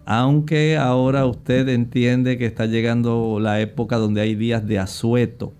[0.07, 5.53] Aunque ahora usted entiende que está llegando la época donde hay días de asueto,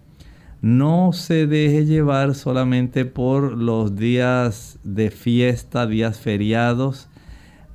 [0.63, 7.07] no se deje llevar solamente por los días de fiesta, días feriados.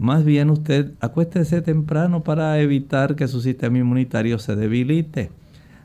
[0.00, 5.30] Más bien usted acuéstese temprano para evitar que su sistema inmunitario se debilite.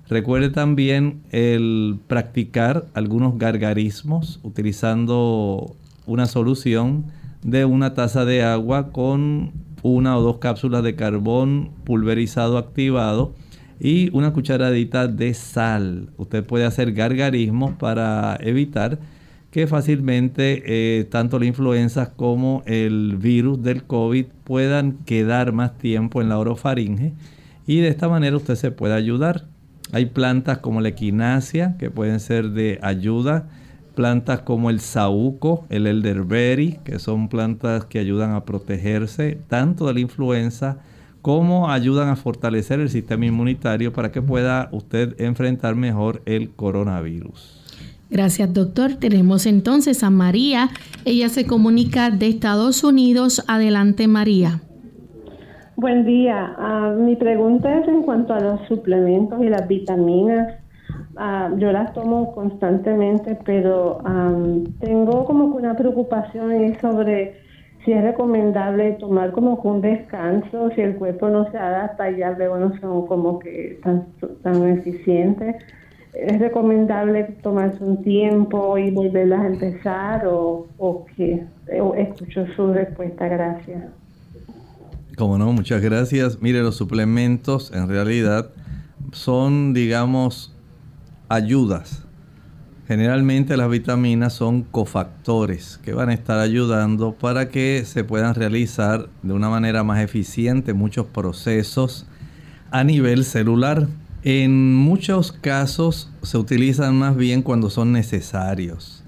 [0.10, 7.06] Recuerde también el practicar algunos gargarismos utilizando una solución
[7.44, 9.52] de una taza de agua con
[9.84, 13.34] una o dos cápsulas de carbón pulverizado activado
[13.80, 16.10] y una cucharadita de sal.
[16.18, 19.00] Usted puede hacer gargarismos para evitar
[19.52, 26.22] que fácilmente eh, tanto la influenza como el virus del COVID puedan quedar más tiempo
[26.22, 27.14] en la orofaringe
[27.66, 29.57] y de esta manera usted se puede ayudar.
[29.92, 33.48] Hay plantas como la equinacia que pueden ser de ayuda.
[33.96, 39.96] Plantas como el saúco, el elderberry, que son plantas que ayudan a protegerse tanto de
[39.96, 40.80] la influenza
[41.22, 47.58] como ayudan a fortalecer el sistema inmunitario para que pueda usted enfrentar mejor el coronavirus.
[48.10, 48.94] Gracias, doctor.
[48.94, 50.70] Tenemos entonces a María.
[51.04, 53.44] Ella se comunica de Estados Unidos.
[53.48, 54.62] Adelante, María.
[55.80, 56.56] Buen día.
[56.58, 60.56] Ah, mi pregunta es en cuanto a los suplementos y las vitaminas.
[61.16, 64.02] Ah, yo las tomo constantemente, pero
[64.80, 67.36] tengo como que una preocupación sobre
[67.86, 72.18] si es recomendable tomar como que un descanso, si el cuerpo no se adapta y
[72.18, 74.08] ya luego no son como que tan,
[74.42, 75.58] tan eficientes.
[76.12, 81.46] ¿Es recomendable tomarse un tiempo y volverlas a empezar o, o qué?
[81.98, 83.97] escucho su respuesta, gracias.
[85.18, 86.44] Como no, muchas gracias.
[86.44, 88.52] Mire, los suplementos en realidad
[89.14, 90.54] son, digamos,
[91.28, 92.04] ayudas.
[92.88, 99.10] Generalmente las vitaminas son cofactores que van a estar ayudando para que se puedan realizar
[99.24, 102.06] de una manera más eficiente muchos procesos
[102.70, 103.88] a nivel celular.
[104.22, 109.04] En muchos casos se utilizan más bien cuando son necesarios.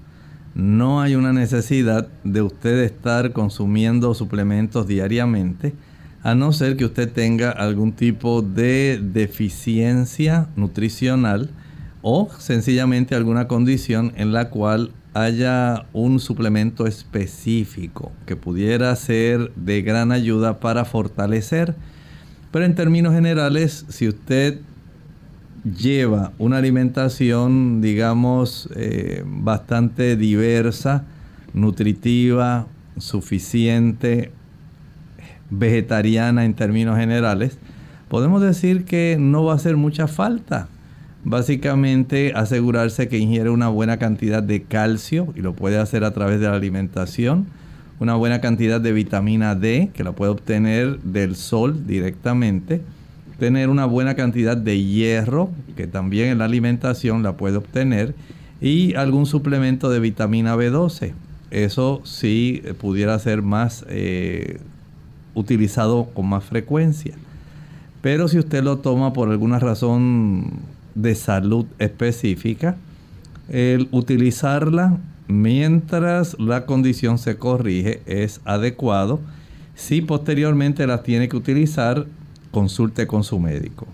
[0.56, 5.72] No hay una necesidad de usted estar consumiendo suplementos diariamente
[6.22, 11.50] a no ser que usted tenga algún tipo de deficiencia nutricional
[12.02, 19.82] o sencillamente alguna condición en la cual haya un suplemento específico que pudiera ser de
[19.82, 21.74] gran ayuda para fortalecer.
[22.52, 24.60] Pero en términos generales, si usted
[25.64, 31.04] lleva una alimentación, digamos, eh, bastante diversa,
[31.52, 32.66] nutritiva,
[32.98, 34.32] suficiente,
[35.50, 37.58] vegetariana en términos generales,
[38.08, 40.68] podemos decir que no va a hacer mucha falta.
[41.22, 46.40] Básicamente asegurarse que ingiere una buena cantidad de calcio y lo puede hacer a través
[46.40, 47.46] de la alimentación,
[47.98, 52.80] una buena cantidad de vitamina D que la puede obtener del sol directamente,
[53.38, 58.14] tener una buena cantidad de hierro que también en la alimentación la puede obtener
[58.60, 61.12] y algún suplemento de vitamina B12.
[61.50, 64.58] Eso sí pudiera ser más eh,
[65.34, 67.14] utilizado con más frecuencia.
[68.02, 70.60] Pero si usted lo toma por alguna razón
[70.94, 72.76] de salud específica,
[73.48, 79.20] el utilizarla mientras la condición se corrige es adecuado.
[79.74, 82.06] Si posteriormente las tiene que utilizar,
[82.50, 83.86] consulte con su médico.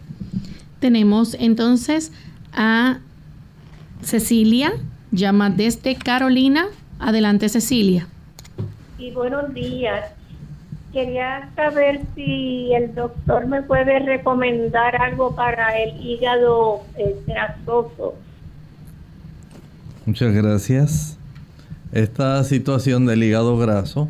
[0.80, 2.12] Tenemos entonces
[2.52, 2.98] a
[4.02, 4.72] Cecilia,
[5.10, 6.66] llama desde Carolina.
[6.98, 8.08] Adelante Cecilia.
[8.98, 10.15] Y buenos días
[10.92, 18.14] quería saber si el doctor me puede recomendar algo para el hígado eh, grasoso.
[20.04, 21.18] Muchas gracias.
[21.92, 24.08] Esta situación del hígado graso,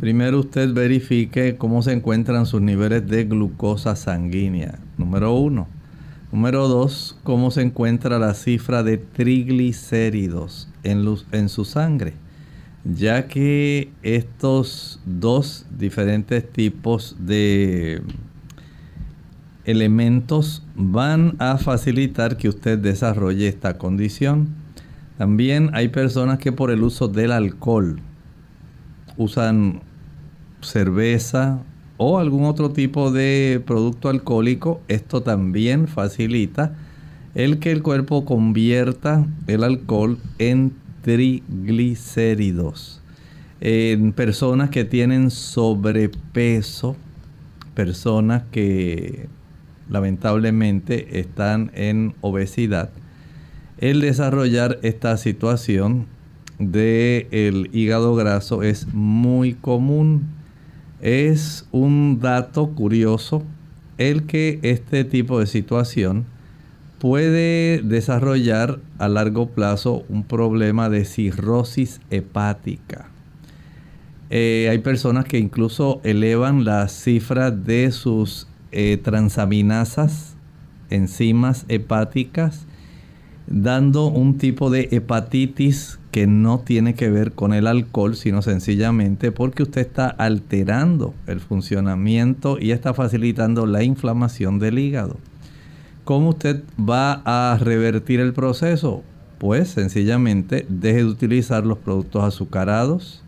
[0.00, 4.78] primero usted verifique cómo se encuentran sus niveles de glucosa sanguínea.
[4.98, 5.66] Número uno.
[6.32, 12.14] Número dos, cómo se encuentra la cifra de triglicéridos en, en su sangre.
[12.84, 18.02] Ya que estos dos diferentes tipos de
[19.64, 24.48] elementos van a facilitar que usted desarrolle esta condición.
[25.16, 28.00] También hay personas que por el uso del alcohol
[29.16, 29.82] usan
[30.60, 31.60] cerveza
[31.98, 34.80] o algún otro tipo de producto alcohólico.
[34.88, 36.74] Esto también facilita
[37.34, 40.72] el que el cuerpo convierta el alcohol en
[41.02, 43.00] triglicéridos.
[43.60, 46.96] En personas que tienen sobrepeso,
[47.74, 49.28] personas que
[49.88, 52.90] lamentablemente están en obesidad,
[53.78, 56.06] el desarrollar esta situación
[56.58, 60.28] del el hígado graso es muy común.
[61.00, 63.42] Es un dato curioso
[63.98, 66.26] el que este tipo de situación
[67.02, 73.08] puede desarrollar a largo plazo un problema de cirrosis hepática.
[74.30, 80.36] Eh, hay personas que incluso elevan la cifra de sus eh, transaminasas,
[80.90, 82.68] enzimas hepáticas,
[83.48, 89.32] dando un tipo de hepatitis que no tiene que ver con el alcohol, sino sencillamente
[89.32, 95.16] porque usted está alterando el funcionamiento y está facilitando la inflamación del hígado.
[96.04, 99.04] ¿Cómo usted va a revertir el proceso?
[99.38, 103.22] Pues sencillamente deje de utilizar los productos azucarados,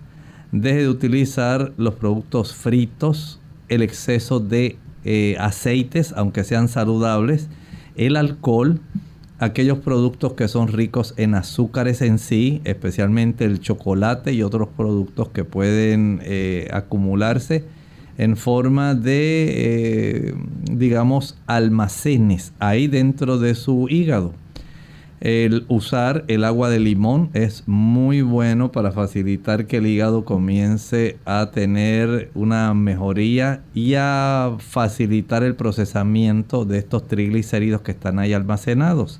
[0.50, 7.48] deje de utilizar los productos fritos, el exceso de eh, aceites, aunque sean saludables,
[7.94, 8.80] el alcohol,
[9.38, 15.28] aquellos productos que son ricos en azúcares en sí, especialmente el chocolate y otros productos
[15.28, 17.64] que pueden eh, acumularse
[18.18, 20.34] en forma de, eh,
[20.70, 24.32] digamos, almacenes ahí dentro de su hígado.
[25.20, 31.16] El usar el agua de limón es muy bueno para facilitar que el hígado comience
[31.24, 38.34] a tener una mejoría y a facilitar el procesamiento de estos triglicéridos que están ahí
[38.34, 39.18] almacenados.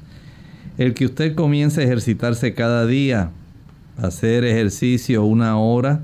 [0.77, 3.31] El que usted comience a ejercitarse cada día,
[3.97, 6.03] hacer ejercicio una hora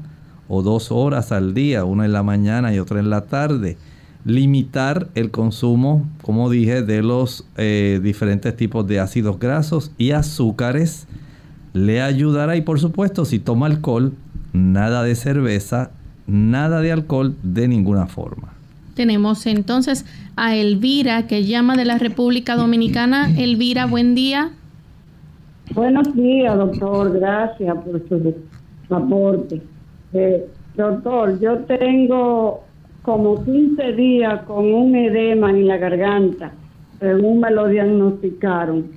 [0.50, 3.78] o dos horas al día, una en la mañana y otra en la tarde
[4.24, 11.06] limitar el consumo, como dije, de los eh, diferentes tipos de ácidos grasos y azúcares.
[11.72, 14.12] Le ayudará y por supuesto si toma alcohol,
[14.52, 15.90] nada de cerveza,
[16.26, 18.52] nada de alcohol de ninguna forma.
[18.94, 20.04] Tenemos entonces
[20.36, 23.30] a Elvira que llama de la República Dominicana.
[23.38, 24.50] Elvira, buen día.
[25.74, 27.18] Buenos días, doctor.
[27.18, 29.62] Gracias por su aporte.
[30.12, 30.46] Eh,
[30.76, 32.64] doctor, yo tengo
[33.02, 36.52] como 15 días con un edema en la garganta,
[36.98, 38.90] según me lo diagnosticaron.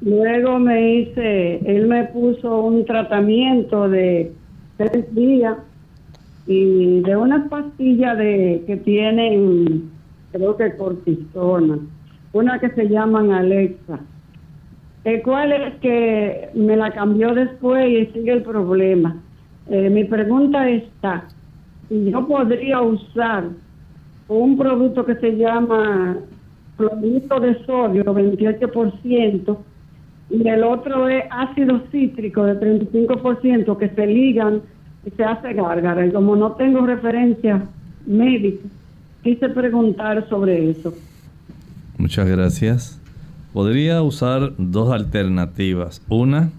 [0.00, 4.32] Luego me hice, él me puso un tratamiento de
[4.76, 5.56] tres días
[6.46, 9.90] y de unas pastillas de que tienen,
[10.32, 11.78] creo que cortisona,
[12.32, 14.00] una que se llaman Alexa.
[15.04, 19.22] El cual es que me la cambió después y sigue el problema.
[19.68, 21.24] Eh, mi pregunta está,
[21.90, 23.44] yo podría usar
[24.28, 26.16] un producto que se llama
[26.76, 29.58] clorito de sodio, 28%,
[30.30, 34.62] y el otro es ácido cítrico de 35% que se ligan
[35.04, 36.06] y se hace gárgara.
[36.06, 37.62] Y como no tengo referencia
[38.06, 38.66] médica,
[39.22, 40.94] quise preguntar sobre eso.
[41.98, 43.00] Muchas gracias.
[43.52, 46.02] Podría usar dos alternativas.
[46.08, 46.50] Una,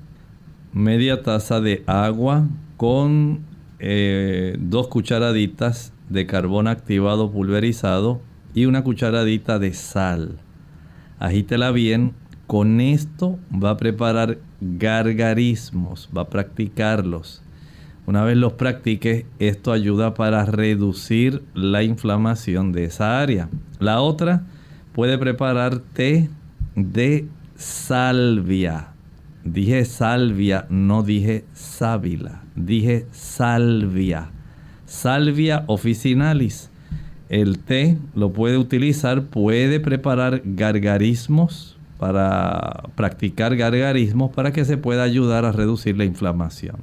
[0.74, 2.46] media taza de agua
[2.78, 3.42] con
[3.80, 8.22] eh, dos cucharaditas de carbón activado pulverizado
[8.54, 10.38] y una cucharadita de sal.
[11.20, 12.14] Agítela bien.
[12.48, 17.42] Con esto va a preparar gargarismos, va a practicarlos.
[18.06, 23.50] Una vez los practique, esto ayuda para reducir la inflamación de esa área.
[23.80, 24.46] La otra,
[24.94, 26.30] puede preparar té
[26.76, 28.95] de salvia.
[29.46, 34.30] Dije salvia, no dije sábila dije salvia.
[34.86, 36.72] Salvia officinalis.
[37.30, 45.04] El té lo puede utilizar, puede preparar gargarismos para practicar gargarismos para que se pueda
[45.04, 46.78] ayudar a reducir la inflamación.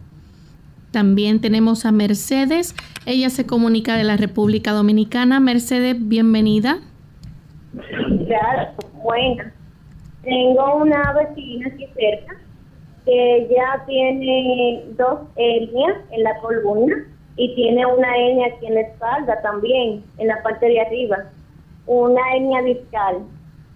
[0.91, 2.75] También tenemos a Mercedes.
[3.07, 5.41] Ella se comunica de la República Dominicana.
[5.41, 6.81] Mercedes, bienvenida.
[7.73, 8.75] Gracias.
[9.03, 9.45] Bueno,
[10.23, 12.43] tengo una vecina aquí cerca
[13.05, 16.95] que ya tiene dos hernias en la columna
[17.37, 21.17] y tiene una hernia aquí en la espalda también, en la parte de arriba,
[21.87, 23.23] una hernia discal.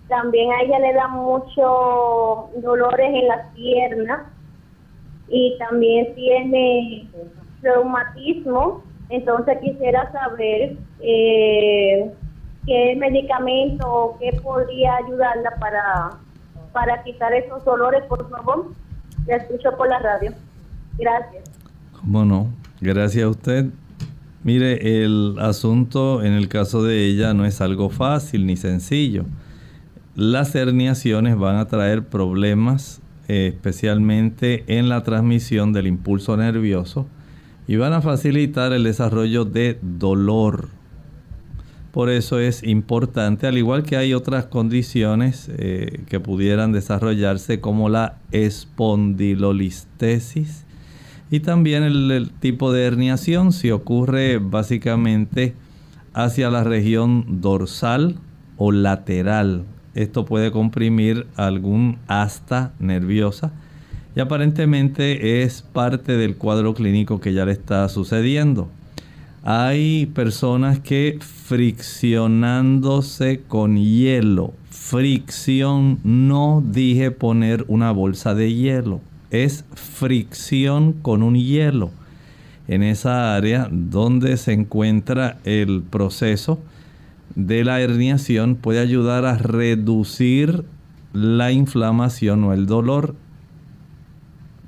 [0.09, 4.21] También a ella le da mucho dolores en las piernas
[5.29, 7.09] y también tiene
[7.63, 8.83] reumatismo.
[9.09, 12.13] Entonces quisiera saber eh,
[12.67, 16.11] qué medicamento o qué podría ayudarla para,
[16.73, 18.67] para quitar esos dolores, por favor.
[19.27, 20.33] Escucho por la radio.
[20.99, 21.51] Gracias.
[21.93, 22.49] ¿Cómo no?
[22.81, 23.67] Gracias a usted.
[24.45, 29.25] Mire, el asunto en el caso de ella no es algo fácil ni sencillo.
[30.15, 37.09] Las herniaciones van a traer problemas eh, especialmente en la transmisión del impulso nervioso
[37.67, 40.69] y van a facilitar el desarrollo de dolor.
[41.97, 47.89] Por eso es importante, al igual que hay otras condiciones eh, que pudieran desarrollarse como
[47.89, 50.67] la espondilolistesis
[51.31, 55.55] y también el, tipo de herniación, si ocurre básicamente
[56.13, 58.17] hacia la región dorsal
[58.59, 59.65] o lateral.
[59.95, 63.53] Esto puede comprimir algún asta nerviosa
[64.15, 68.69] y aparentemente es parte del cuadro clínico que ya le está sucediendo.
[69.49, 79.01] Hay personas que friccionándose con hielo, fricción, no dije poner una bolsa de hielo.
[79.31, 81.93] Es fricción con un hielo.
[82.67, 86.59] En esa área donde se encuentra el proceso
[87.37, 90.65] de la herniación puede ayudar a reducir
[91.13, 93.15] la inflamación o el dolor.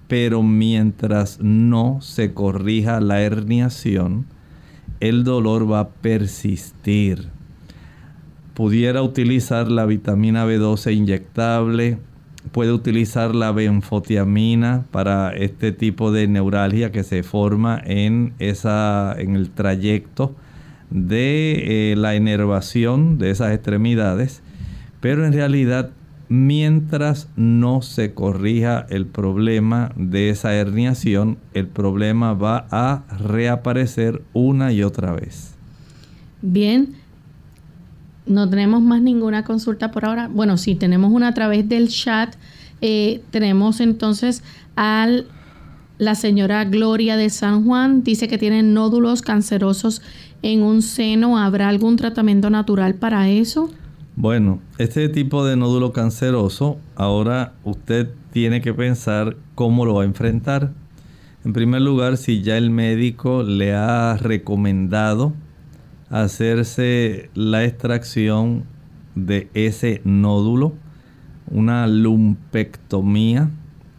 [0.07, 4.38] Pero mientras no se corrija la herniación
[5.01, 7.29] el dolor va a persistir.
[8.55, 11.99] Pudiera utilizar la vitamina B12 inyectable
[12.49, 19.37] puede utilizar la benfotiamina para este tipo de neuralgia que se forma en, esa, en
[19.37, 20.35] el trayecto
[20.91, 24.43] de eh, la inervación de esas extremidades,
[25.01, 25.91] pero en realidad
[26.29, 34.73] mientras no se corrija el problema de esa herniación, el problema va a reaparecer una
[34.73, 35.55] y otra vez.
[36.43, 36.95] Bien,
[38.27, 40.29] no tenemos más ninguna consulta por ahora.
[40.29, 42.35] Bueno, sí, tenemos una a través del chat.
[42.81, 44.43] Eh, tenemos entonces
[44.77, 45.09] a
[45.97, 48.05] la señora Gloria de San Juan.
[48.05, 50.03] Dice que tiene nódulos cancerosos
[50.43, 51.39] en un seno.
[51.39, 53.71] ¿Habrá algún tratamiento natural para eso?
[54.21, 60.07] Bueno, este tipo de nódulo canceroso, ahora usted tiene que pensar cómo lo va a
[60.07, 60.73] enfrentar.
[61.45, 65.35] En primer lugar, si ya el médico le ha recomendado
[66.11, 68.65] hacerse la extracción
[69.15, 70.75] de ese nódulo,
[71.49, 73.51] una lumpectomía,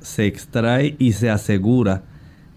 [0.02, 2.04] se extrae y se asegura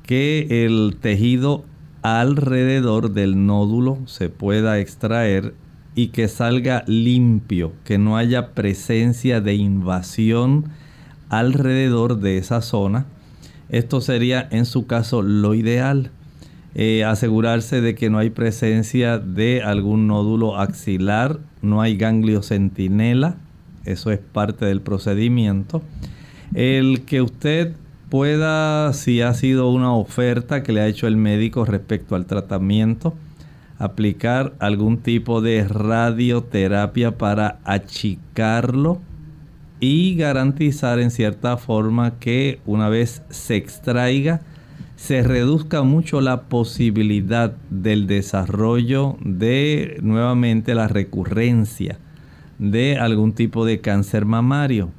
[0.02, 1.64] que el tejido
[2.02, 5.54] alrededor del nódulo se pueda extraer
[5.94, 10.66] y que salga limpio, que no haya presencia de invasión
[11.28, 13.06] alrededor de esa zona.
[13.68, 16.10] Esto sería en su caso lo ideal.
[16.74, 23.36] Eh, asegurarse de que no hay presencia de algún nódulo axilar, no hay ganglio centinela,
[23.84, 25.82] eso es parte del procedimiento.
[26.54, 27.74] El que usted
[28.08, 33.14] pueda, si ha sido una oferta que le ha hecho el médico respecto al tratamiento,
[33.82, 39.00] aplicar algún tipo de radioterapia para achicarlo
[39.80, 44.40] y garantizar en cierta forma que una vez se extraiga,
[44.94, 51.98] se reduzca mucho la posibilidad del desarrollo de nuevamente la recurrencia
[52.60, 54.90] de algún tipo de cáncer mamario.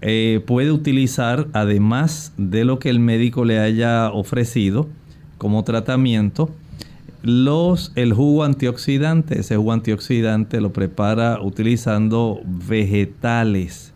[0.00, 4.88] Eh, puede utilizar, además de lo que el médico le haya ofrecido
[5.36, 6.50] como tratamiento,
[7.26, 9.40] los, el jugo antioxidante.
[9.40, 13.92] Ese jugo antioxidante lo prepara utilizando vegetales.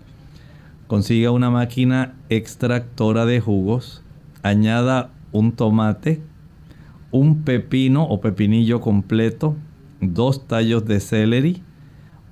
[0.89, 4.03] Consiga una máquina extractora de jugos,
[4.43, 6.21] añada un tomate,
[7.13, 9.55] un pepino o pepinillo completo,
[10.01, 11.63] dos tallos de celery,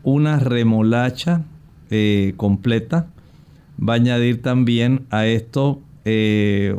[0.03, 1.45] una remolacha
[1.91, 3.07] eh, completa.
[3.81, 6.77] Va a añadir también a esto eh,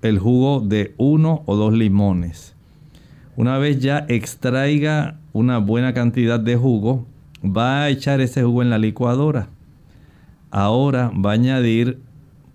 [0.00, 2.56] el jugo de uno o dos limones.
[3.40, 7.06] Una vez ya extraiga una buena cantidad de jugo,
[7.42, 9.48] va a echar ese jugo en la licuadora.
[10.50, 12.00] Ahora va a añadir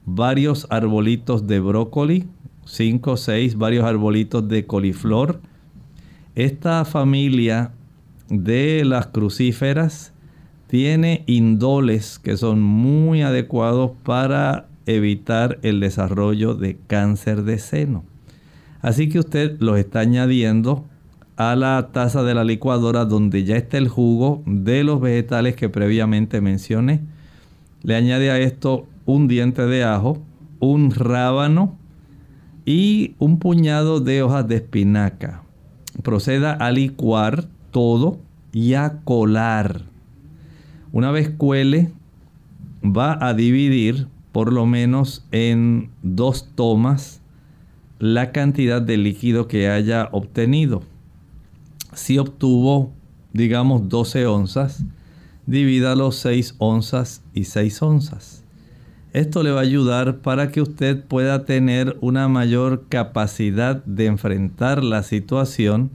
[0.06, 2.28] varios arbolitos de brócoli,
[2.66, 5.42] 5 o 6, varios arbolitos de coliflor.
[6.36, 7.72] Esta familia
[8.30, 10.14] de las crucíferas
[10.68, 18.04] tiene indoles que son muy adecuados para evitar el desarrollo de cáncer de seno.
[18.86, 20.86] Así que usted los está añadiendo
[21.38, 25.70] a la taza de la licuadora donde ya está el jugo de los vegetales que
[25.70, 27.02] previamente mencioné.
[27.82, 30.20] Le añade a esto un diente de ajo,
[30.60, 31.76] un rábano
[32.64, 35.42] y un puñado de hojas de espinaca.
[36.04, 38.20] Proceda a licuar todo
[38.54, 39.82] y a colar.
[40.92, 41.92] Una vez cuele,
[42.84, 47.24] va a dividir por lo menos en dos tomas
[48.00, 50.84] la cantidad de líquido que haya obtenido.
[51.94, 52.92] Si obtuvo,
[53.34, 54.84] digamos, 12 onzas,
[55.46, 58.44] divídalo 6 onzas y 6 onzas.
[59.14, 64.84] Esto le va a ayudar para que usted pueda tener una mayor capacidad de enfrentar
[64.84, 65.92] la situación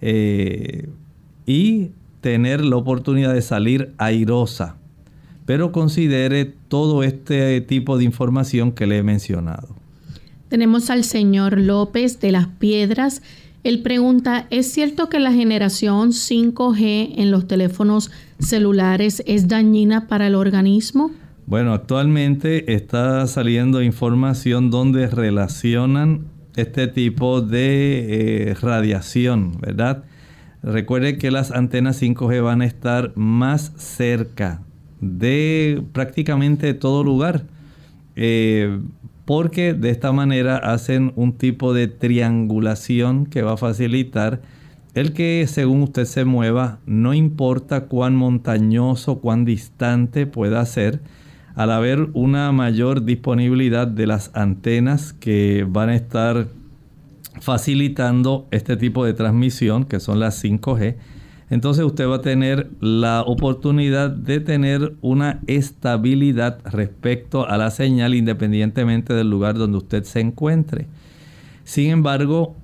[0.00, 0.88] eh,
[1.44, 1.90] y
[2.22, 4.76] tener la oportunidad de salir airosa.
[5.44, 9.76] Pero considere todo este tipo de información que le he mencionado.
[10.48, 13.20] Tenemos al señor López de las Piedras.
[13.64, 20.28] Él pregunta, ¿es cierto que la generación 5G en los teléfonos celulares es dañina para
[20.28, 21.10] el organismo?
[21.46, 30.04] Bueno, actualmente está saliendo información donde relacionan este tipo de eh, radiación, ¿verdad?
[30.62, 34.62] Recuerde que las antenas 5G van a estar más cerca
[35.00, 37.44] de prácticamente todo lugar.
[38.16, 38.80] Eh,
[39.26, 44.40] porque de esta manera hacen un tipo de triangulación que va a facilitar
[44.94, 51.00] el que según usted se mueva, no importa cuán montañoso, cuán distante pueda ser,
[51.54, 56.46] al haber una mayor disponibilidad de las antenas que van a estar
[57.40, 60.96] facilitando este tipo de transmisión, que son las 5G,
[61.48, 68.14] entonces usted va a tener la oportunidad de tener una estabilidad respecto a la señal
[68.14, 70.86] independientemente del lugar donde usted se encuentre.
[71.62, 72.56] Sin embargo,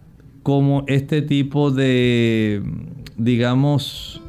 [0.43, 2.63] como este tipo de,
[3.17, 4.21] digamos,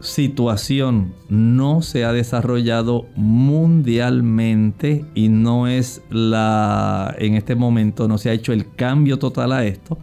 [0.00, 8.30] situación no se ha desarrollado mundialmente y no es la, en este momento no se
[8.30, 9.98] ha hecho el cambio total a esto,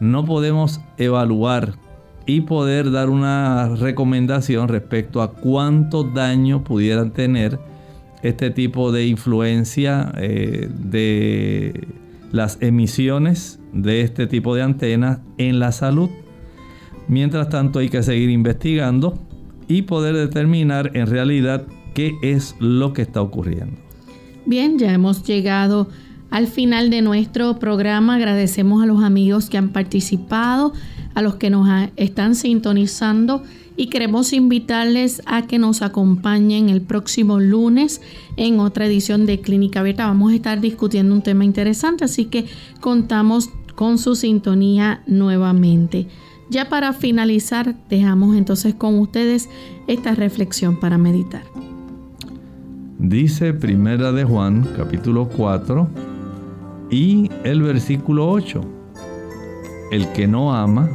[0.00, 1.74] no podemos evaluar
[2.28, 7.58] y poder dar una recomendación respecto a cuánto daño pudieran tener
[8.22, 11.88] este tipo de influencia eh, de
[12.30, 16.10] las emisiones de este tipo de antenas en la salud.
[17.08, 19.18] Mientras tanto hay que seguir investigando
[19.66, 23.80] y poder determinar en realidad qué es lo que está ocurriendo.
[24.44, 25.88] Bien, ya hemos llegado
[26.28, 28.16] al final de nuestro programa.
[28.16, 30.74] Agradecemos a los amigos que han participado
[31.18, 33.42] a los que nos están sintonizando
[33.76, 38.00] y queremos invitarles a que nos acompañen el próximo lunes
[38.36, 40.06] en otra edición de Clínica Abierta.
[40.06, 42.46] Vamos a estar discutiendo un tema interesante, así que
[42.80, 46.06] contamos con su sintonía nuevamente.
[46.50, 49.48] Ya para finalizar, dejamos entonces con ustedes
[49.88, 51.42] esta reflexión para meditar.
[53.00, 55.88] Dice Primera de Juan, capítulo 4
[56.92, 58.60] y el versículo 8.
[59.90, 60.88] El que no ama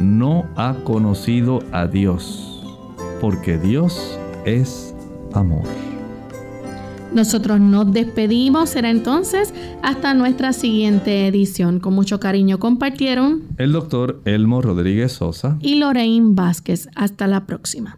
[0.00, 2.62] no ha conocido a Dios,
[3.20, 4.94] porque Dios es
[5.32, 5.64] amor.
[7.12, 11.80] Nosotros nos despedimos, será entonces hasta nuestra siguiente edición.
[11.80, 16.88] Con mucho cariño compartieron el doctor Elmo Rodríguez Sosa y Lorraine Vázquez.
[16.94, 17.97] Hasta la próxima.